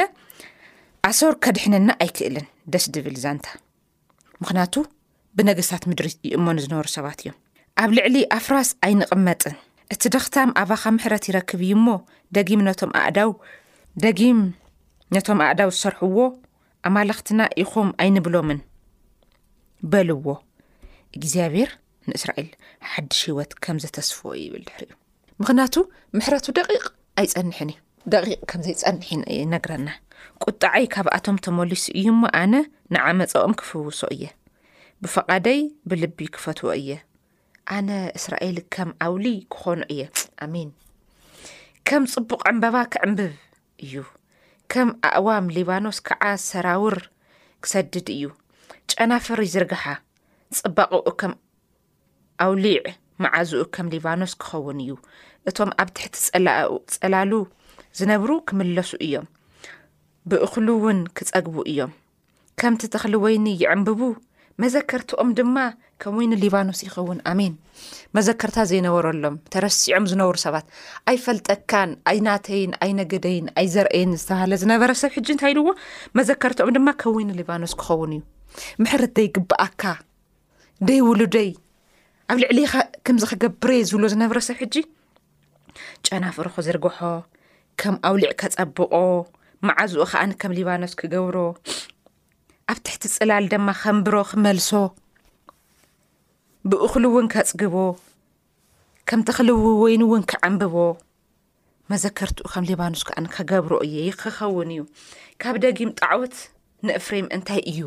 ኣሶር 1.12 1.35
ከድሕነና 1.47 1.90
ኣይክእልን 2.09 2.49
ደስ 2.73 2.87
ድብል 2.97 3.16
ዛንታ 3.26 3.47
ምክንያቱ 4.42 4.75
ብነገስታት 5.38 5.85
ምድሪ 5.92 6.09
ይእሞኑ 6.33 6.59
ዝነበሩ 6.64 6.88
ሰባት 6.99 7.21
እዮም 7.25 7.38
ኣብ 7.83 7.90
ልዕሊ 7.97 8.16
ኣፍራስ 8.37 8.69
ኣይንቕመጥን 8.87 9.54
እቲ 9.93 10.02
ደኽታም 10.14 10.50
ኣባኻ 10.61 10.83
ምሕረት 10.97 11.25
ይረክብ 11.28 11.61
እዩ 11.66 11.73
ሞ 11.87 11.93
ደእ 12.35 12.45
ደጊም 14.02 14.40
ነቶም 15.14 15.40
ኣእዳው 15.47 15.71
ዝሰርሕዎ 15.75 16.19
ኣማለኽትና 16.88 17.40
ኢኹም 17.62 17.88
ኣይንብሎምን 18.02 18.61
በልዎ 19.93 20.26
እግዚኣብሄር 21.16 21.71
ንእስራኤል 22.09 22.49
ሓድሽ 22.90 23.21
ህወት 23.31 23.52
ከም 23.66 23.76
ዘተስፈዎ 23.85 24.31
ይብል 24.43 24.62
ድሕሪእዩ 24.69 24.93
ምክንያቱ 25.43 25.75
ምሕረቱ 26.19 26.47
ደቕ 26.59 26.83
ኣይፀንሕን 27.23 27.71
እዩ 27.75 27.78
ደቕ 28.12 28.26
ከምዘይፀንሕ 28.52 29.09
ነግረና 29.54 29.88
ቁጣዓይ 30.47 30.87
ካብ 30.97 31.07
ኣቶም 31.16 31.37
ተሞሊስ 31.49 31.85
እዩ 31.99 32.07
ሞ 32.21 32.31
ኣነ 32.43 32.54
ንዓመፃኦም 32.97 33.57
ክፍውሶ 33.62 34.00
እየ 34.16 34.25
ብፈቓደይ 35.02 35.61
ብልቢ 35.90 36.21
ክፈትዎ 36.37 36.71
እየ 36.83 36.90
ኣነ 37.75 37.90
እስራኤል 38.18 38.56
ከም 38.75 38.90
ኣውሉይ 39.06 39.37
ክኾኑ 39.54 39.78
እየ 39.92 40.02
ኣሚን 40.44 40.71
ከም 41.88 42.02
ጽቡቕ 42.12 42.40
ዕንበባ 42.50 42.76
ክዕምብብ 42.92 43.35
እዩ 43.85 43.94
ከም 44.73 44.88
ኣእዋም 45.09 45.47
ሊባኖስ 45.56 45.99
ከዓ 46.09 46.23
ሰራውር 46.49 46.97
ክሰድድ 47.64 48.09
እዩ 48.16 48.23
ጨናፍር 48.92 49.40
ይዝርግሓ 49.47 49.85
ፅባቕኡ 50.59 51.06
ከም 51.23 51.33
ኣውሊዕ 52.47 52.83
መዓዝኡ 53.25 53.62
ከም 53.76 53.87
ሊባኖስ 53.94 54.35
ክኸውን 54.42 54.78
እዩ 54.85 54.90
እቶም 55.50 55.73
ኣብ 55.83 55.88
ትሕቲ 55.97 56.14
ጸላሉ 57.00 57.33
ዝነብሩ 57.99 58.30
ክምለሱ 58.49 58.90
እዮም 59.06 59.26
ብእኽሉ 60.30 60.68
እውን 60.80 61.00
ክፀግቡ 61.16 61.56
እዮም 61.73 61.92
ከምቲ 62.61 62.83
ተኽሊ 62.92 63.14
ወይኒ 63.25 63.47
ይዕምብቡ 63.62 64.00
መዘከርቲኦም 64.63 65.31
ድማ 65.39 65.57
ከም 66.03 66.15
ወይኒ 66.19 66.33
ሊባኖስ 66.43 66.81
ይኸውን 66.87 67.19
ኣሜን 67.31 67.55
መዘከርታ 68.17 68.57
ዘይነበረሎም 68.71 69.37
ተረሲዖም 69.53 70.05
ዝነብሩ 70.11 70.37
ሰባት 70.45 70.67
ኣይ 71.11 71.17
ፈልጠካን 71.25 71.91
ኣይ 72.11 72.19
ናተይን 72.27 72.73
ኣይ 72.85 72.93
ነገደይን 73.01 73.47
ኣይ 73.61 73.67
ዘርአይን 73.75 74.11
ዝተብሃለ 74.23 74.53
ዝነበረሰብ 74.63 75.11
ሕጂ 75.17 75.29
እንታይ 75.35 75.55
ድዎ 75.59 75.71
መዘከርቲኦም 76.19 76.73
ድማ 76.77 76.89
ከም 77.01 77.13
ወይኒ 77.19 77.31
ሊባኖስ 77.41 77.75
ክኸውን 77.81 78.13
እዩ 78.17 78.23
ምሕርት 78.83 79.13
ደይ 79.19 79.29
ግባኣካ 79.39 79.83
ደይ 80.91 81.01
ውሉ 81.09 81.21
ደይ 81.37 81.51
ኣብ 82.33 82.39
ልዕሊ 82.43 82.59
ከምዚ 83.07 83.23
ኸገብረ 83.31 83.71
ዝብሎ 83.91 84.05
ዝነበረሰብ 84.15 84.57
ሕጂ 84.63 84.75
ጨናፍርኩ 86.07 86.57
ዝርግሖ 86.69 86.99
ከም 87.83 87.97
ኣውሊዕ 88.09 88.33
ከፀብቆ 88.41 88.95
መዓዝኡ 89.69 90.03
ከዓን 90.13 90.31
ከም 90.41 90.53
ሊባኖስ 90.59 90.93
ክገብሮ 91.01 91.37
ኣብ 92.73 92.78
ትሕቲ 92.85 93.04
ፅላል 93.14 93.44
ድማ 93.52 93.68
ከምብሮ 93.80 94.14
ክመልሶ 94.28 94.71
ብእኹሉ 96.71 97.04
እውን 97.11 97.26
ከፅግቦ 97.33 97.75
ከምቲክልው 99.09 99.59
ወይኑ 99.80 100.00
እውን 100.09 100.23
ክዓንብቦ 100.30 100.75
መዘከርቲኡ 101.92 102.44
ከም 102.52 102.64
ሌባኖስ 102.71 103.02
ከዓክገብሮ 103.09 103.73
እየ 103.87 103.97
ይክኸውን 104.09 104.71
እዩ 104.76 104.80
ካብ 105.42 105.56
ደጊም 105.64 105.90
ጣዕወት 106.00 106.37
ንእፍሬም 106.88 107.28
እንታይ 107.37 107.61
እዩ 107.73 107.80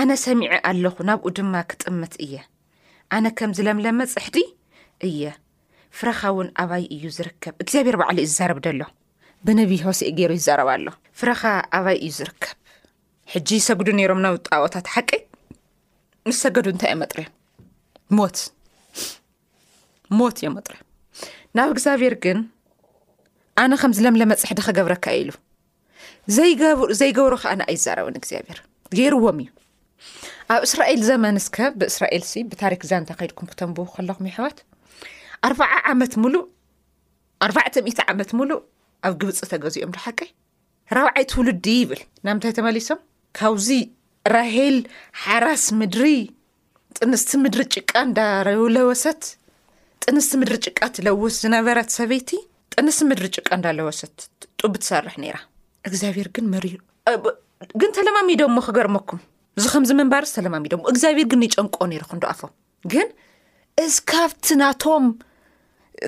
ኣነ 0.00 0.10
ሰሚዒ 0.24 0.50
ኣለኹ 0.70 0.96
ናብኡ 1.08 1.26
ድማ 1.38 1.54
ክጥምት 1.70 2.14
እየ 2.26 2.34
ኣነ 3.16 3.26
ከም 3.38 3.52
ዝለምለመፅሕዲ 3.58 4.36
እየ 5.10 5.22
ፍረኻ 5.98 6.20
እውን 6.32 6.48
ኣባይ 6.62 6.84
እዩ 6.94 7.04
ዝርከብ 7.18 7.54
እግዚኣብሔር 7.62 7.96
በዕሉ 8.00 8.18
እዩ 8.24 8.28
ዝዛረብ 8.32 8.58
ደሎ 8.68 8.80
ብነብይ 9.48 9.80
ሆሴ 9.88 10.00
ገይሩ 10.18 10.32
ይዛረባ 10.40 10.68
ኣሎ 10.78 10.86
ፍረኻ 11.20 11.42
ኣባይ 11.78 11.96
እዩ 12.04 12.12
ዝርከብ 12.20 12.56
ሕጂ 13.34 13.48
ሰጉዱ 13.68 13.88
ነይሮም 13.98 14.20
ናብ 14.24 14.34
ጣቦታት 14.48 14.86
ሓቂ 14.94 15.10
ምስ 16.28 16.36
ሰገዱ 16.44 16.66
እንታይ 16.72 16.88
እየመጥርዮ 16.90 17.24
ሞት 18.18 18.36
ሞት 20.18 20.36
ዮመጥር 20.44 20.76
ናብ 21.58 21.70
እግዚኣብሔር 21.74 22.14
ግን 22.24 22.38
ኣነ 23.62 23.72
ከም 23.80 23.92
ዝለምለመፅሕ 23.98 24.50
ዲ 24.58 24.62
ከገብረካ 24.66 25.06
ኢሉ 25.22 25.30
ዘይገብሮ 27.00 27.34
ከዓንኣይዛረበን 27.42 28.18
እግዚኣብሔር 28.20 28.58
ገይርዎም 28.98 29.38
እዩ 29.44 29.48
ኣብ 30.54 30.60
እስራኤል 30.68 31.00
ዘመን 31.10 31.36
እስከ 31.42 31.56
ብእስራኤል 31.80 32.22
ሲ 32.30 32.34
ብታሪክ 32.52 32.82
ዛንታ 32.92 33.10
ከይድኩም 33.18 33.48
ክተምብ 33.52 33.78
ከለኹም 33.96 34.28
ይሕዋት 34.30 34.58
ኣ 35.46 35.68
ዓመት 35.94 36.14
ሉእ 36.36 36.44
ኣባዕተ0 37.48 37.98
ዓመት 38.12 38.30
ሙሉእ 38.38 38.62
ኣብ 39.06 39.12
ግብፂ 39.22 39.38
ተገዚኦም 39.54 39.90
ዶ 39.96 39.98
ሓቂ 40.06 40.20
ራብዓይ 40.96 41.24
ትውሉዲ 41.32 41.66
ይብል 41.80 42.00
ናብንታይ 42.26 42.52
ተመሊሶም 42.60 43.00
ካብዚ 43.38 43.68
ራሄል 44.36 44.76
ሓራስ 45.24 45.64
ምድሪ 45.80 46.10
ጥንስቲ 46.98 47.30
ምድሪ 47.44 47.62
ጭቃ 47.74 47.90
እንዳውለወሰት 48.08 49.22
ጥንስቲ 50.04 50.32
ምድሪ 50.42 50.56
ጭቃ 50.68 50.78
ትለውስ 50.96 51.34
ዝነበረት 51.44 51.88
ሰበይቲ 51.98 52.30
ጥንስቲ 52.74 53.02
ምድሪ 53.10 53.26
ጭቃ 53.36 53.48
እዳለወሰት 53.58 54.14
ጡቡ 54.60 54.72
ትሰርሕ 54.82 55.14
ነይራ 55.22 55.38
እግዚኣብሔር 55.88 56.28
ግ 56.36 56.44
መሪግን 56.54 57.90
ተለማሚ 57.98 58.32
ዶሞ 58.42 58.56
ክገርመኩም 58.68 59.20
እዚ 59.58 59.64
ከምዚ 59.74 59.90
ምንባርስ 60.00 60.32
ተለማሚ 60.38 60.64
ዶዎ 60.72 60.82
እግዚኣብሄር 60.94 61.28
ግን 61.32 61.44
ይጨንቆ 61.48 61.76
ነይሩ 61.92 62.02
ክንዳኣፎም 62.10 62.52
ግን 62.92 63.08
እስካብቲ 63.86 64.46
ናቶም 64.62 65.04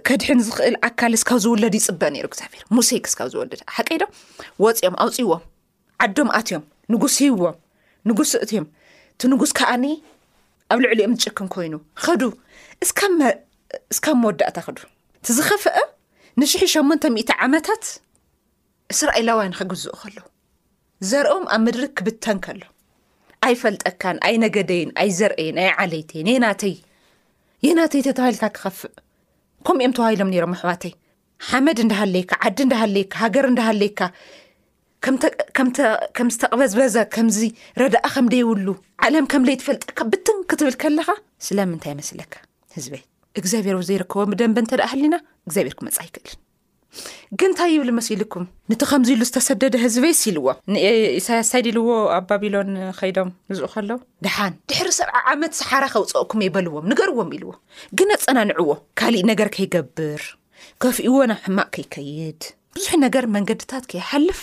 ከድሕን 0.09 0.41
ዝኽእል 0.47 0.77
ዓካል 0.89 1.13
እስካብ 1.19 1.39
ዝውለድ 1.45 1.75
ይፅበአ 1.81 2.09
ነይሩ 2.15 2.25
እግዚኣብሄር 2.31 2.65
ሙሴይ 2.79 3.01
ክስካብ 3.05 3.29
ዝወድ 3.35 3.53
ሓቀ 3.77 3.89
ዶም 4.03 4.11
ወፅኦም 4.65 4.97
ኣውፅዎም 5.05 5.45
ዓዶም 6.07 6.29
ኣትዮም 6.41 6.65
ንጉስ 6.93 7.15
ሂብዎም 7.25 7.57
ንጉስእትእዮም 8.09 8.67
እቲ 9.13 9.21
ንጉስ 9.33 9.51
ከኣኒ 9.59 9.85
ኣብ 10.73 10.79
ልዕሊ 10.85 10.99
እዮም 11.03 11.15
ዝጭክም 11.23 11.49
ኮይኑ 11.55 11.75
ከዱ 12.05 12.23
እስካብ 12.85 14.17
መወዳእታ 14.23 14.57
ክዱ 14.67 14.79
ትዝኸፍአ 15.27 15.77
ንሽሕ 16.41 16.63
ሸንተ00 16.75 17.35
ዓመታት 17.47 17.85
እስራኤላውያን 18.93 19.57
ከግዝእ 19.59 19.97
ከሎ 20.03 20.17
ዘርአም 21.11 21.45
ኣብ 21.55 21.61
ምድሪ 21.65 21.85
ክብተን 21.99 22.39
ከሎ 22.47 22.63
ኣይ 23.47 23.55
ፈልጠካን 23.63 24.17
ኣይ 24.27 24.35
ነገደይን 24.45 24.91
ኣይ 25.03 25.11
ዘርአይን 25.19 25.57
ኣይ 25.65 25.71
ዓለይተን 25.83 26.29
የናተይ 26.33 26.75
የናተይ 27.67 28.03
ተተባሂልካ 28.09 28.45
ክኸፍእ 28.57 28.95
ከምኡ 29.69 29.77
እኦም 29.85 29.93
ተባሂሎም 29.99 30.31
ነሮም 30.35 30.55
ኣሕዋተይ 30.57 30.93
ሓመድ 31.49 31.79
እንዳሃለይካ 31.85 32.33
ዓዲ 32.49 32.59
እንዳሃለይካ 32.67 33.15
ሃገር 33.25 33.45
እንዳሃለይካ 33.53 34.01
ከም 35.07 36.29
ዝተቕበዝ 36.35 36.73
በዛ 36.79 36.97
ከምዚ 37.15 37.39
ረዳኣ 37.83 38.05
ከምደይብሉ 38.15 38.69
ዓለም 39.07 39.27
ከም 39.33 39.43
ደይትፈልጥካ 39.49 39.99
ብትን 40.13 40.39
ክትብል 40.51 40.75
ከለኻ 40.83 41.09
ስለምንታይ 41.47 41.93
ይመስለካ 41.95 42.33
ህዝበይ 42.77 43.03
እግዚኣብሔር 43.41 43.77
ዘይርከቦም 43.89 44.33
ደንበ 44.41 44.57
እንተደኣ 44.63 44.89
ሃሊና 44.93 45.15
እግዚኣብሔርኩ 45.49 45.81
መፃ 45.89 45.99
ይክእልን 46.09 46.43
ግን 47.41 47.51
ንታይ 47.53 47.71
ይብል 47.75 47.91
መስ 47.97 48.07
ኢሉኩም 48.15 48.45
ንቲ 48.71 48.83
ከምዚ 48.91 49.09
ኢሉ 49.15 49.23
ዝተሰደደ 49.29 49.75
ህዝበስ 49.85 50.21
ኢልዎ 50.29 50.47
ንእሳያስ 50.73 51.49
ንታይዲ 51.49 51.67
ልዎ 51.79 51.89
ኣብ 52.17 52.25
ባቢሎን 52.31 52.71
ከይዶም 52.99 53.31
ንዝኡ 53.51 53.67
ከሎዉ 53.73 53.91
ድሓን 54.27 54.55
ድሕሪ 54.71 54.89
ሰብዓ 55.01 55.17
ዓመት 55.33 55.53
ሰሓራ 55.61 55.85
ከውፅቕኩም 55.95 56.45
የበልዎም 56.47 56.89
ንገርዎም 56.93 57.31
ኢልዎ 57.39 57.51
ግንኣፀናንዕዎ 58.01 58.71
ካሊእ 59.01 59.27
ነገር 59.33 59.51
ከይገብር 59.57 60.23
ከፍእዎ 60.85 61.17
ናብ 61.33 61.41
ሕማቅ 61.49 61.71
ከይከይድ 61.77 62.41
ብዙሕ 62.79 62.93
ነገር 63.05 63.25
መንገድታት 63.37 63.85
ከይሓልፍ 63.93 64.41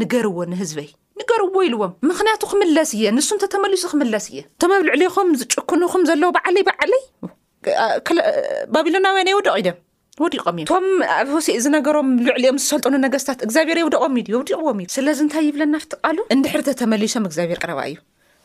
ንገርዎ 0.00 0.38
ንህዝበይ 0.52 0.88
ንገርዎ 1.20 1.54
ኢልዎም 1.68 1.92
ምክንያቱ 2.10 2.40
ክምለስ 2.52 2.90
እየ 2.96 3.04
ንሱ 3.16 3.28
ተተመሊሱ 3.42 3.84
ክምለስ 3.92 4.24
እየ 4.32 4.38
እቶም 4.54 4.70
ኣብ 4.76 4.82
ልዕሊኹም 4.88 5.28
ዝጭክኑኹም 5.40 6.02
ዘለዎ 6.10 6.28
በዓለይ 6.36 6.62
በዓለይባቢሎናውያ 6.68 9.22
የወደቅ 9.32 9.52
ኢዶም 9.62 9.76
ወዲቆም 10.24 10.56
እዮም 10.62 10.68
ቶም 10.72 10.86
ኣብ 11.18 11.28
ወሲእ 11.36 11.58
ዝነገሮም 11.64 12.08
ልዕሊኦም 12.28 12.58
ዝሰልጠኑ 12.62 12.94
ነገስታት 13.06 13.38
እግዚኣብሔር 13.46 13.78
የውደቅም 13.80 14.14
ውዲቅዎም 14.38 14.78
እዩ 14.84 14.88
ስለዚ 14.98 15.18
እንታይ 15.26 15.44
ይብለና 15.48 15.74
ፍትቃሉ 15.84 16.16
እንድሕር 16.36 16.62
ተተመሊሶም 16.70 17.24
እግዚኣብሔር 17.28 17.58
ቀረባ 17.64 17.78
እዩ 17.92 17.98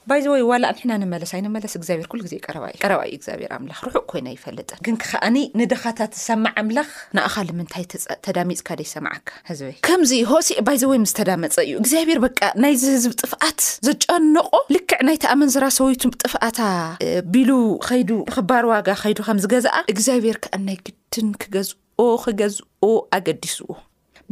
ባይዘወይ 0.10 0.42
ዋላ 0.50 0.64
ንሕና 0.76 0.94
ንመለስ 1.02 1.32
ኣይንመለስ 1.36 1.74
እግዚኣብሔር 1.78 2.08
ኩሉግዜ 2.14 2.34
ቀረባዩ 2.46 3.12
እግዚኣብሔር 3.18 3.52
ኣምላኽ 3.58 3.78
ርሑእ 3.86 4.04
ኮይና 4.12 4.28
ይፈለጥን 4.36 4.80
ግን 4.86 4.96
ክከዓኒ 5.02 5.36
ንደኻታት 5.60 6.12
ዝሰማዕ 6.20 6.52
ኣምላኽ 6.62 6.90
ንኣኻሊ 7.18 7.48
ምንታይ 7.60 7.84
ተዳሚፅካ 8.26 8.68
ደይሰማዓካ 8.80 9.30
ህዝበ 9.50 9.70
ከምዚ 9.88 10.12
ሆሲዕ 10.32 10.58
ባይዘወይ 10.70 11.00
ምስ 11.04 11.14
ተዳመፀ 11.20 11.56
እዩ 11.68 11.74
እግዚኣብሔር 11.84 12.20
በ 12.26 12.30
ናይዚ 12.66 12.84
ህዝቢ 12.96 13.14
ጥፍኣት 13.24 13.62
ዘጨነቆ 13.90 14.52
ልክዕ 14.78 15.00
ናይቲ 15.10 15.24
ኣመን 15.36 15.52
ዝራሰውይቱ 15.56 16.04
ጥፍኣታ 16.24 16.60
ቢሉ 17.36 17.52
ከይዱ 17.88 18.10
ብክባር 18.32 18.68
ዋጋ 18.74 18.88
ከይዱ 19.04 19.20
ከምዝገዝኣ 19.30 19.76
እግዚኣብሔር 19.96 20.40
ከዓ 20.46 20.54
ናይ 20.68 20.80
ግድን 20.88 21.30
ክገዝኦ 21.44 22.04
ክገዝኦ 22.28 22.86
ኣገዲስዎ 23.20 23.72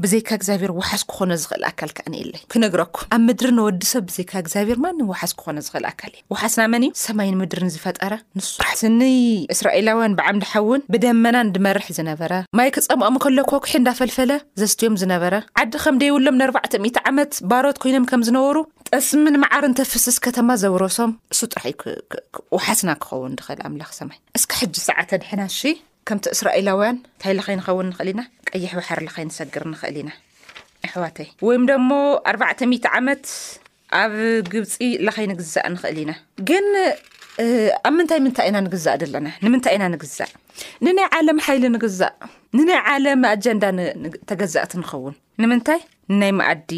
ብዘይካ 0.03 0.29
እግዚኣብሔር 0.39 0.71
ውሓስ 0.79 1.03
ክኾነ 1.11 1.31
ዝኽእል 1.41 1.63
ኣካል 1.69 1.89
ክኣኒኤኣለይ 1.97 2.41
ክነግረኩ 2.51 2.95
ኣብ 3.15 3.21
ምድሪ 3.27 3.49
ነወዲሰብ 3.57 4.03
ብዘይካ 4.09 4.31
እግዚኣብሔር 4.43 4.77
ማን 4.85 5.01
ውሓስ 5.11 5.31
ክኾነ 5.39 5.57
ዝኽእል 5.65 5.85
ኣካል 5.91 6.11
እዩ 6.15 6.21
ውሓስና 6.33 6.63
መን 6.73 6.83
እዩ 6.87 6.91
ሰማይን 7.05 7.37
ምድርን 7.41 7.69
ዝፈጠረ 7.75 8.13
ንሱጥራሕትን 8.39 8.95
እስራኤላውያን 9.55 10.15
ብዓምድሓእውን 10.19 10.85
ብደመና 10.95 11.35
ንድመርሕ 11.49 11.87
ዝነበረ 11.99 12.31
ማይ 12.59 12.71
ክፀምኦም 12.77 13.19
ከሎኮ 13.25 13.51
ኩሒ 13.65 13.73
እንዳፈልፈለ 13.81 14.31
ዘስትዮም 14.63 14.97
ዝነበረ 15.03 15.33
ዓዲ 15.63 15.73
ከም 15.85 15.95
ደይብሎም 16.03 16.35
ን4ዕ00 16.41 17.01
ዓመት 17.11 17.31
ባሮት 17.51 17.79
ኮይኖም 17.83 18.07
ከም 18.11 18.23
ዝነበሩ 18.29 18.57
ጠስምን 18.95 19.35
መዓርን 19.43 19.75
ተፍስስ 19.81 20.17
ከተማ 20.25 20.49
ዘውረሶም 20.63 21.11
እሱ 21.33 21.41
ጥራሕ 21.53 21.71
እዩውሓስና 21.93 22.89
ክኸውን 23.03 23.31
ንክእል 23.37 23.61
ኣምላኽ 23.69 23.91
ሰማይ 24.01 24.19
እስ 24.39 24.43
ሕጂ 24.59 24.75
ሰዓተ 24.89 25.09
ድሕናሺ 25.23 25.59
ከምቲ 26.09 26.25
እስራኤላውያን 26.35 26.97
እንታይ 27.03 27.33
ኸይንኸውን 27.47 27.87
ንኽእል 27.91 28.09
ኢና 28.11 28.21
ቀይሕ 28.51 28.71
ውሕር 28.79 28.99
ኸይንሰግር 29.15 29.63
ንኽእል 29.73 29.97
ኢና 30.01 30.11
ኣሕዋተይ 30.87 31.27
ወይም 31.47 31.63
ደሞ 31.71 31.89
ኣዕ00 32.31 32.89
ዓመት 32.99 33.25
ኣብ 34.01 34.13
ግብፂ 34.53 34.75
ለኸይንግዛእ 35.05 35.65
ንኽእል 35.75 35.97
ኢና 36.03 36.11
ግን 36.49 36.67
ኣብ 37.87 37.93
ምንታይ 37.97 38.19
ምንታይ 38.25 38.47
ኢና 38.51 38.57
ንግዛእ 38.67 38.95
ደለና 39.03 39.27
ንምንታይ 39.45 39.73
ኢና 39.77 39.83
ንግዛእ 39.95 40.31
ንናይ 40.85 41.07
ዓለም 41.17 41.37
ሓይሊ 41.45 41.63
ንግዛእ 41.75 42.13
ንናይ 42.57 42.79
ዓለም 42.93 43.21
ኣጀንዳ 43.33 43.63
ተገዛእት 44.31 44.73
ንኸውን 44.81 45.15
ንምንታይ 45.43 45.79
ንናይ 46.13 46.31
መዓዲ 46.39 46.71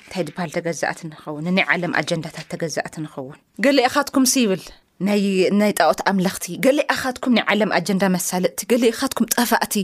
እንታይ 0.00 0.22
ድበሃል 0.28 0.50
ተገዛእት 0.58 1.00
ንኸውን 1.12 1.46
ናይ 1.58 1.66
ዓለም 1.74 1.92
ኣጀንዳታት 2.02 2.48
ተገዛእት 2.54 2.96
ንኸውን 3.04 3.36
ገሊአ 3.66 3.90
ካትኩምስ 3.94 4.34
ይብል 4.42 4.62
ናይ 5.58 5.72
ጣኦት 5.78 6.00
ኣምላኽቲ 6.10 6.44
ገሊእኣካትኩም 6.64 7.32
ናይ 7.36 7.44
ዓለም 7.52 7.70
ኣጀንዳ 7.78 8.02
መሳልጥቲ 8.16 8.60
ገሊእካትኩም 8.72 9.26
ጠፋእቲ 9.34 9.74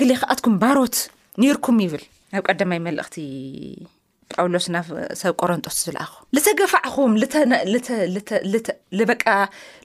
ገሊእካኣትኩም 0.00 0.54
ባሮት 0.62 0.96
ነርኩም 1.42 1.78
ይብል 1.84 2.02
ኣብ 2.38 2.42
ቀዳማይ 2.48 2.78
መልእኽቲ 2.86 3.16
ጳውሎስ 4.32 4.66
ናብ 4.74 4.86
ሰብ 5.20 5.32
ቆረንጦስ 5.40 5.76
ዝለኣኹ 5.84 6.12
ዝተገፋዕኹም 6.36 7.12
በቃ 9.12 9.24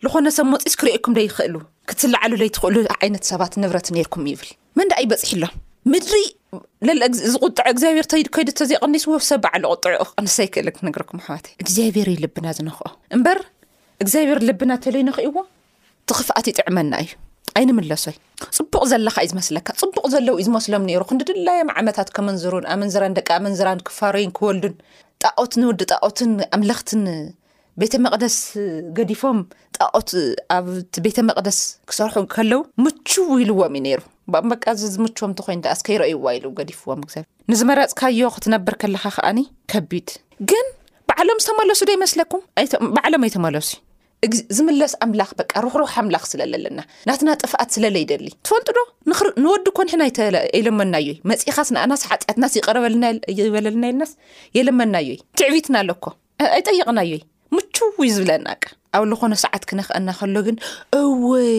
ዝኾነ 0.05 0.25
ሰብ 0.37 0.47
ሞፅስ 0.53 0.73
ክርአኩም 0.79 1.13
ይኽእሉ 1.25 1.55
ክትላዕሉ 1.89 2.33
ዘይትክእሉ 2.41 2.75
ዓይነት 2.99 3.23
ሰባት 3.31 3.53
ንብረት 3.63 3.87
ርኩም 4.05 4.25
ይብል 4.31 4.49
መንድ 4.79 4.91
ይበፅሒ 5.05 5.31
ኣሎም 5.39 5.53
ምድሪ 5.91 6.15
ዝቁጥዑ 7.31 7.65
እግዚኣብሄር 7.73 8.05
ከይዲ 8.35 8.49
ተዘቕኒስ 8.61 9.05
ዎብ 9.13 9.23
ሰብ 9.29 9.41
በዕሉ 9.45 9.63
ቁጥዑ 9.73 9.93
ንሳይ 10.27 10.47
ክእለ 10.55 10.67
ነኩም 10.87 11.17
ኣሕዋትእ 11.23 11.53
እግዚኣብሄር 11.63 12.07
እዩልብና 12.13 12.47
ዝነክኦ 12.59 12.87
እግዚኣብሔር 14.03 14.39
ልብና 14.49 14.71
ተለይ 14.85 15.03
ንኽእዎ 15.09 15.35
እትኽፍኣት 15.47 16.45
ይጥዕመና 16.51 16.93
እዩ 17.03 17.09
ኣይንምለሶይ 17.59 18.15
ፅቡቅ 18.57 18.81
ዘለካ 18.91 19.17
እዩ 19.25 19.29
ዝመስለካ 19.31 19.67
ፅቡቅ 19.81 20.03
ዘለው 20.13 20.35
እዩ 20.41 20.45
ዝመስሎም 20.47 20.85
ነይሩ 20.89 21.01
ክንድለዮም 21.09 21.69
ዓመታት 21.81 22.07
ከመንዝሩን 22.15 22.65
ኣመንዝራን 22.73 23.15
ደቂ 23.17 23.27
ኣመንዝራን 23.39 23.83
ክፋርይን 23.89 24.31
ክበልዱን 24.37 24.73
ጣቆት 25.25 25.53
ን 25.59 25.63
ውዲ 25.71 25.81
ጣዖትን 25.93 26.31
ኣምለኽትን 26.55 27.03
ቤተ 27.81 27.93
መቕደስ 28.05 28.37
ገዲፎም 28.97 29.37
ጣቆት 29.77 30.09
ኣብቲ 30.55 30.95
ቤተ 31.05 31.17
መቕደስ 31.29 31.59
ክሰርሑ 31.89 32.15
ከለው 32.35 32.61
ምቹው 32.85 33.29
ኢልዎም 33.43 33.75
እዩ 33.79 33.83
ነይሩ 33.87 34.01
በቃዚ 34.51 34.81
ዝምችዎም 34.95 35.31
እንተኮይ 35.31 35.57
ኣስከይረአይዋ 35.73 36.25
ኢሉ 36.37 36.45
ገዲፍዎም 36.59 37.01
እግዚብ 37.05 37.23
ንዝመረፅካዮ 37.51 38.27
ክትነብር 38.35 38.75
ከለካ 38.83 39.05
ከኣኒ 39.15 39.39
ከቢድ 39.71 40.09
ግን 40.51 40.67
ብዓለም 41.17 41.39
ዝተመለሱ 41.43 41.79
ዶ 41.87 41.91
ይመስለኩም 41.95 42.41
ብዓሎም 42.95 43.23
ኣይተመለሱ 43.27 43.67
ዩ 43.73 43.79
እግ 44.25 44.33
ዝምለስ 44.57 44.93
ኣምላኽ 45.05 45.29
በ 45.39 45.43
ሩሕሩሕ 45.63 45.91
ኣምላኽ 46.01 46.23
ስለለለና 46.33 46.79
ናትና 47.07 47.29
ጥፍኣት 47.43 47.69
ስለለይደሊ 47.75 48.27
ትፈንጡ 48.47 48.67
ዶ 48.77 48.81
ንወዲ 49.43 49.65
ኮንሕና 49.79 50.03
የለመናዩዩ 50.57 51.15
መፅኻስ 51.31 51.69
ንኣናስሓጢያትናስ 51.75 52.53
ይረይበለልና 52.59 53.75
ኢለናስ 53.91 54.11
የለመናዩይ 54.57 55.17
ትዕቢትና 55.41 55.75
ኣለኮ 55.83 56.03
ኣይጠይቕናዩይ 56.55 57.21
ምቹውይ 57.57 58.11
ዝብለና 58.15 58.47
ኣብ 58.97 59.05
ዝኮነ 59.11 59.33
ሰዓት 59.43 59.63
ክነክአና 59.71 60.09
ከሎ 60.21 60.35
ግን 60.47 60.57
እወይ 61.01 61.51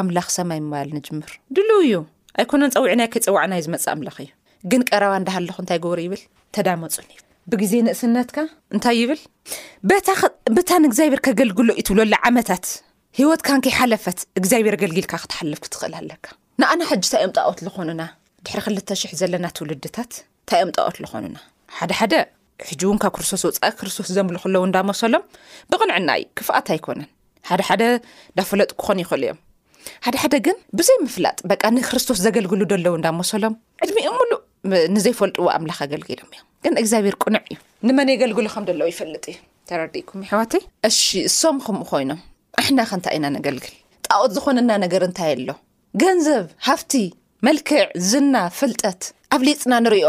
ኣምላኽ 0.00 0.28
ሰማይ 0.36 0.60
ምሃል 0.68 0.90
ንጅምር 0.98 1.32
ድሉው 1.58 1.80
እዩ 1.86 1.96
ኣይኮነን 2.42 2.74
ፀዊዕናዮ 2.76 3.08
ከፀዋዕና 3.16 3.52
ዩ 3.60 3.64
ዝመፅእ 3.68 3.90
ኣምላኽ 3.94 4.18
እዩ 4.26 4.30
ግን 4.72 4.84
ቀረባ 4.90 5.12
እንዳሃለኩ 5.22 5.58
እንታይ 5.64 5.80
ገብሩ 5.86 5.98
ይብል 6.06 6.22
ተዳመፁን 6.56 7.04
ብግዜ 7.52 7.72
ንእስነትካ 7.86 8.38
እንታይ 8.74 8.96
ይብል 9.00 9.20
በታን 10.56 10.84
እግዚኣብሔር 10.88 11.20
ከገልግሎ 11.26 11.68
እዩትብለ 11.76 12.00
ሉ 12.12 12.18
ዓመታት 12.28 12.66
ሂወትካን 13.18 13.62
ከይ 13.64 13.72
ሓለፈት 13.78 14.18
እግዚኣብሔር 14.38 14.76
ገልጊልካ 14.82 15.12
ክትሓልፍ 15.22 15.58
ክትኽእል 15.64 15.94
ኣለካ 16.00 16.26
ንኣና 16.60 16.80
ሕጂ 16.90 17.04
ታይ 17.14 17.22
እምጣኦት 17.26 17.58
ዝኾኑና 17.66 18.02
ድሕሪ 18.46 18.60
ክልተ 18.66 18.90
ሽሕ 19.00 19.12
ዘለና 19.20 19.46
ትውልድታት 19.56 20.12
ታይ 20.50 20.60
እምጣኦት 20.66 20.96
ዝኾኑና 21.04 21.36
ሓደሓደ 21.78 22.14
ሕጂ 22.68 22.80
እውን 22.88 22.98
ካብ 23.04 23.12
ክርስቶስ 23.16 23.42
ውፃ 23.48 23.62
ክርስቶስ 23.80 24.08
ዘምሉ 24.16 24.36
ክለው 24.44 24.64
እዳመሰሎም 24.70 25.24
ብቕንዕናይ 25.72 26.22
ክፍኣት 26.40 26.66
ኣይኮነን 26.74 27.08
ሓደሓደ 27.50 27.82
እዳፈለጥ 28.32 28.70
ክኾን 28.80 29.00
ይኽእል 29.04 29.24
እዮም 29.26 29.40
ሓደሓደ 30.06 30.34
ግን 30.46 30.56
ብዘይ 30.80 30.98
ምፍላጥ 31.06 31.38
በ 31.50 31.72
ንክርስቶስ 31.78 32.18
ዘገልግሉ 32.26 32.60
ደሎው 32.74 32.96
እዳመሰሎም 33.00 33.56
ዕድሚኡ 33.86 34.12
ምሉእ 34.20 34.42
ንዘይፈልጥዎ 34.96 35.46
ኣምላኽ 35.56 35.78
ኣገልግሎም 35.86 36.30
እዮም 36.34 36.46
ግን 36.64 36.74
እግዚኣብሔር 36.82 37.14
ቁኑዕ 37.24 37.42
እዩ 37.52 37.56
ንመን 37.88 38.08
የገልግሉ 38.12 38.46
ከም 38.54 38.64
ዘለዉ 38.68 38.86
ይፈልጥ 38.92 39.24
እዩ 39.32 39.36
ተረዲእኩም 39.68 40.22
ሕዋተይ 40.32 40.62
ኣሺ 40.88 40.98
እሶም 41.28 41.56
ከምኡ 41.66 41.84
ኮይኖም 41.90 42.18
ኣሕና 42.60 42.80
ከእንታይ 42.88 43.14
እኢና 43.16 43.26
ነገልግል 43.36 43.72
ጣወት 44.06 44.32
ዝኮነና 44.36 44.70
ነገር 44.84 45.02
እንታይ 45.08 45.32
ኣሎ 45.36 45.50
ገንዘብ 46.02 46.44
ሃፍቲ 46.68 46.92
መልክዕ 47.46 47.80
ዝና 48.10 48.34
ፍልጠት 48.58 49.02
ኣፍ 49.34 49.40
ሊፅና 49.48 49.74
ንሪዮ 49.84 50.06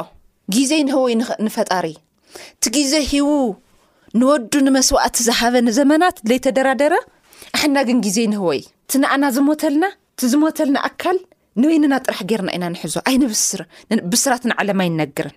ግዜ 0.56 0.72
ንህወይ 0.88 1.14
ንፈጣሪ 1.48 1.88
እቲ 1.98 2.66
ግዜ 2.78 2.94
ሂዉ 3.12 3.30
ንወዱ 4.20 4.54
ንመስዋእቲ 4.68 5.18
ዝሃበ 5.28 5.56
ንዘመናት 5.68 6.18
ለይ 6.30 6.40
ተደራደረ 6.46 6.94
ኣሕና 7.58 7.78
ግን 7.90 7.98
ግዜ 8.08 8.18
ንህወይ 8.34 8.62
ቲንኣና 8.94 9.24
ዝሞተልና 9.38 9.84
ዝሞተልንኣካል 10.32 11.18
ንበይንና 11.60 11.94
ጥራሕ 12.06 12.20
ገርና 12.32 12.50
ኢና 12.58 12.66
ንሕዞ 12.74 12.94
ኣይንስብስራት 13.10 14.44
ንለም 14.50 14.80
ኣይንነግርን 14.84 15.34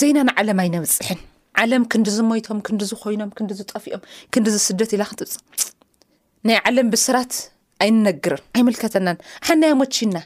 ዘይናንዓለም 0.00 0.60
ኣይነብፅሕን 0.64 1.20
ዓለም 1.62 1.82
ክንዲ 1.92 2.08
ዝሞይቶም 2.16 2.58
ክዲ 2.66 2.80
ዝኮይኖም 2.90 3.30
ክዲ 3.38 3.50
ዝጠፍኦም 3.58 4.02
ክንዲ 4.34 4.46
ዝስደት 4.54 4.92
ኢላ 4.96 5.02
ክጥፅ 5.10 5.32
ናይ 6.48 6.58
ለም 6.76 6.88
ብስራት 6.94 7.32
ኣይንነግርን 7.86 8.42
ኣይከተና 8.60 9.08
ሓናይ 9.48 9.72
ና 10.14 10.24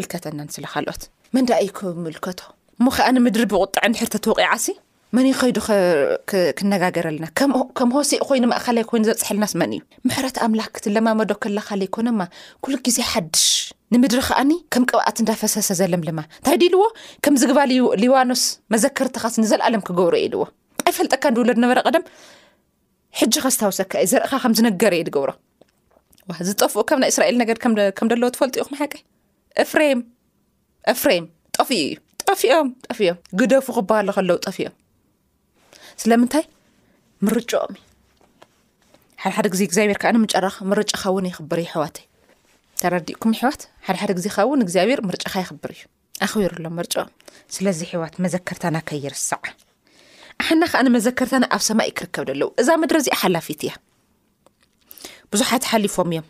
ኣይከተና 0.00 0.40
ስለካልት 0.56 1.02
መንዳዩ 1.36 1.68
ክምከቶ 1.78 2.40
ከኣንምድሪ 2.98 3.42
ብቁጣዕ 3.54 3.82
ንድሕተውቂዓሲ 3.92 4.66
መን 5.16 5.26
ይ 5.28 5.32
ከይዱ 5.40 5.58
ክነጋገርለና 6.58 7.26
ከም 7.78 7.90
ሆሲእ 7.96 8.20
ኮይኑ 8.28 8.44
ማእከላይ 8.50 8.84
ይ 8.86 9.00
ዘብፅሐልናስ 9.08 9.52
ን 9.60 9.68
እዩ 9.76 9.80
ምሕት 10.08 10.36
ኣምላክ 10.46 10.68
ክትለማመዶ 10.76 11.30
ለካ 11.56 11.68
ይኮነማ 11.86 12.20
ዜ 12.96 12.98
ሓሽ 13.12 13.46
ንምድሪ 13.94 14.20
ከዓኒ 14.28 14.50
ከም 14.72 14.84
ቅብኣት 14.90 15.16
እንዳፈሰሰ 15.22 15.68
ዘለም 15.80 16.02
ልማ 16.06 16.20
እንታይ 16.38 16.56
ድ 16.60 16.64
ኢልዎ 16.68 16.82
ከም 17.24 17.34
ዝግባ 17.42 17.58
ሊዋኖስ 18.04 18.42
መዘክርትኻስ 18.72 19.34
ንዘለኣለም 19.42 19.82
ክገብሮ 19.88 20.14
የ 20.20 20.24
ኢልዎ 20.26 20.42
ኣይ 20.88 20.92
ፈልጠካ 20.98 21.24
እንድብለድነበረ 21.30 21.78
ቀደም 21.88 22.04
ሕጂ 23.20 23.34
ኸዝታወሰካ 23.44 23.92
እዩ 24.02 24.10
ዘርእካ 24.12 24.32
ከምዝነገረ 24.42 24.92
እየ 24.98 25.04
ድገብሮ 25.08 25.30
ዚጠፍኡ 26.48 26.76
ካብ 26.88 26.98
ናይ 27.02 27.10
እስራኤል 27.14 27.36
ነገ 27.42 27.50
ከም 27.98 28.08
ደለዎ 28.12 28.28
ትፈልጥኡ 28.34 28.64
ኩምሓቂ 28.68 28.92
ፍሬም 29.72 30.00
ፍሬም 31.02 31.24
ጠፍኡ 31.56 31.72
እዩ 31.86 31.94
ጠፊኦም 32.32 32.68
ጠፍኦም 32.88 33.18
ግደፉ 33.42 33.66
ክበሃሉ 33.76 34.08
ከለው 34.16 34.38
ጠፍኦም 34.48 34.74
ስለምንታይ 36.02 36.44
ምርጨኦም 37.26 37.72
እዩ 37.78 37.86
ሓድሓደ 39.22 39.46
ግዜ 39.54 39.62
ግዚብሔርከዓ 39.72 40.10
ምጨራርጫካውን 40.24 41.28
ይክበርዩ 41.32 41.66
ሕዋትእዩ 41.74 42.04
ተረዲኡኩም 42.82 43.32
ሕወት 43.40 43.62
ሓደሓደ 43.86 44.10
ግዜ 44.18 44.26
ከብ 44.34 44.42
እውን 44.48 44.60
እግዚኣብሔር 44.64 45.00
ምርጫ 45.08 45.22
ካ 45.32 45.36
ይክብር 45.44 45.70
እዩ 45.74 45.80
ኣኽቢሩሎም 46.24 46.74
ምርጮ 46.78 46.94
ስለዚ 47.54 47.78
ሒወት 47.92 48.14
መዘከርታና 48.24 48.76
ከይርስዕ 48.88 49.42
ኣሕና 50.42 50.62
ከዓንመዘከርታና 50.72 51.44
ኣብ 51.56 51.62
ሰማእ 51.68 51.90
ክርከብ 51.98 52.24
ዘለው 52.30 52.48
እዛ 52.62 52.68
መድረ 52.82 52.96
እዚኣ 53.02 53.16
ሓላፊት 53.22 53.62
እያ 53.66 53.72
ብዙሓት 55.34 55.64
ሓሊፎም 55.70 56.10
እዮም 56.14 56.26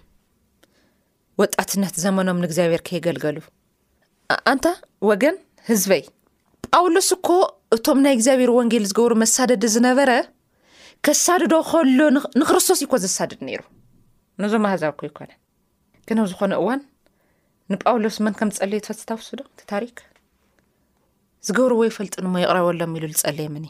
ወጣትነት 1.42 1.94
ዘመኖም 2.04 2.40
ንእግዚኣብሔር 2.44 2.82
ከይገልገሉ 2.88 3.36
ኣንታ 4.52 4.66
ወገን 5.08 5.36
ህዝበይ 5.70 6.02
ጳውሎስ 6.76 7.08
እኮ 7.18 7.26
እቶም 7.76 7.98
ናይ 8.06 8.14
እግዚኣብሔር 8.16 8.50
ወንጌል 8.58 8.86
ዝገብሩ 8.92 9.12
መሳደዲ 9.24 9.64
ዝነበረ 9.74 10.10
ከሳድዶ 11.06 11.52
ከሎ 11.72 12.00
ንክርስቶስ 12.40 12.80
እ 12.86 12.88
ኮ 12.92 13.00
ዘሳደድ 13.06 13.42
ነይሩ 13.48 13.60
ነዞም 14.42 14.64
ኣህዛብኮ 14.70 15.00
ይ 15.08 15.12
ከነብ 16.08 16.26
ዝኾነ 16.32 16.52
እዋን 16.60 16.80
ንጳውሎስ 17.72 18.16
መን 18.24 18.34
ከም 18.38 18.50
ዝፀለየ 18.56 18.80
ትፈትታውሱ 18.84 19.28
ዶ 19.38 19.42
ቲ 19.58 19.62
ታሪክ 19.72 19.96
ዝገብርዎ 21.46 21.80
ይፈልጥን 21.88 22.26
ሞ 22.32 22.36
ይቕረበሎም 22.44 22.94
ኢሉ 22.98 23.04
ዝፀለየ 23.20 23.48
ምን 23.54 23.66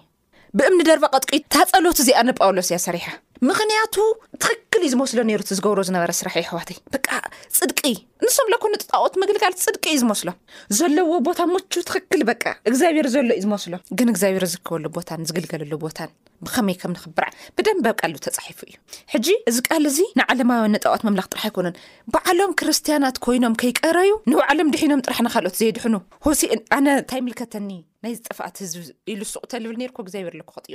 ብእምኒ 0.58 0.80
ደርባ 0.88 1.04
ቐጥቂ 1.16 1.32
ታፀሎት 1.54 1.98
እዚኣ 2.02 2.20
ነጳውሎስ 2.28 2.68
እያ 2.72 2.78
ሰሪሐ 2.86 3.06
ምክንያቱ 3.46 3.94
ትክክል 4.42 4.80
እዩ 4.86 4.90
ዝመስሎ 4.94 5.16
ነሩእቲ 5.28 5.50
ዝገብሮ 5.58 5.80
ዝነበረ 5.88 6.10
ስራሕ 6.20 6.34
ዩ 6.38 6.40
ኣሕዋትይ 6.46 6.78
በ 6.92 6.94
ፅድቂ 7.58 7.80
ንሶም 8.26 8.46
ሎኮ 8.52 8.64
ንጥጣኦት 8.72 9.14
መግልጋልት 9.22 9.60
ፅድቂ 9.66 9.84
እዩ 9.92 9.96
ዝመስሎ 10.02 10.28
ዘለዎ 10.78 11.10
ቦታ 11.28 11.40
ሞቹ 11.52 11.72
ትኽክል 11.88 12.20
በ 12.28 12.30
እግዚኣብሔር 12.70 13.06
ዘሎ 13.14 13.28
እዩ 13.36 13.40
ዝመስሎግ 13.44 13.80
ግኣብርበሉሉብብ 14.00 15.82
ብሉ 17.76 17.84
ተፃሒፉ 18.34 18.58
እዩ 18.68 18.74
ሕጂ 19.14 19.26
እዚ 19.52 19.56
ቃል 19.70 19.84
እዚ 19.92 20.00
ንዓለማዊያን 20.20 20.72
ንጠኦት 20.76 21.02
መምላኽ 21.08 21.28
ጥራሕ 21.34 21.44
ኣይኮኑን 21.50 21.74
በዓሎም 22.14 22.52
ክርስትያናት 22.60 23.16
ኮይኖም 23.26 23.54
ከይቀረዩ 23.62 24.10
ንባዕሎም 24.32 24.68
ድሒኖም 24.76 25.02
ጥራሕ 25.08 25.20
ንካልኦት 25.28 25.56
ዘይድሕኑ 25.62 25.94
እ 26.34 26.36
ኣነ 26.78 26.86
ንታይ 27.06 27.20
ተኒ 27.54 27.70
ናይዝጠፋእት 28.04 28.56
ዝቢሉስቁተዝብልብርክቆዩ 28.74 30.74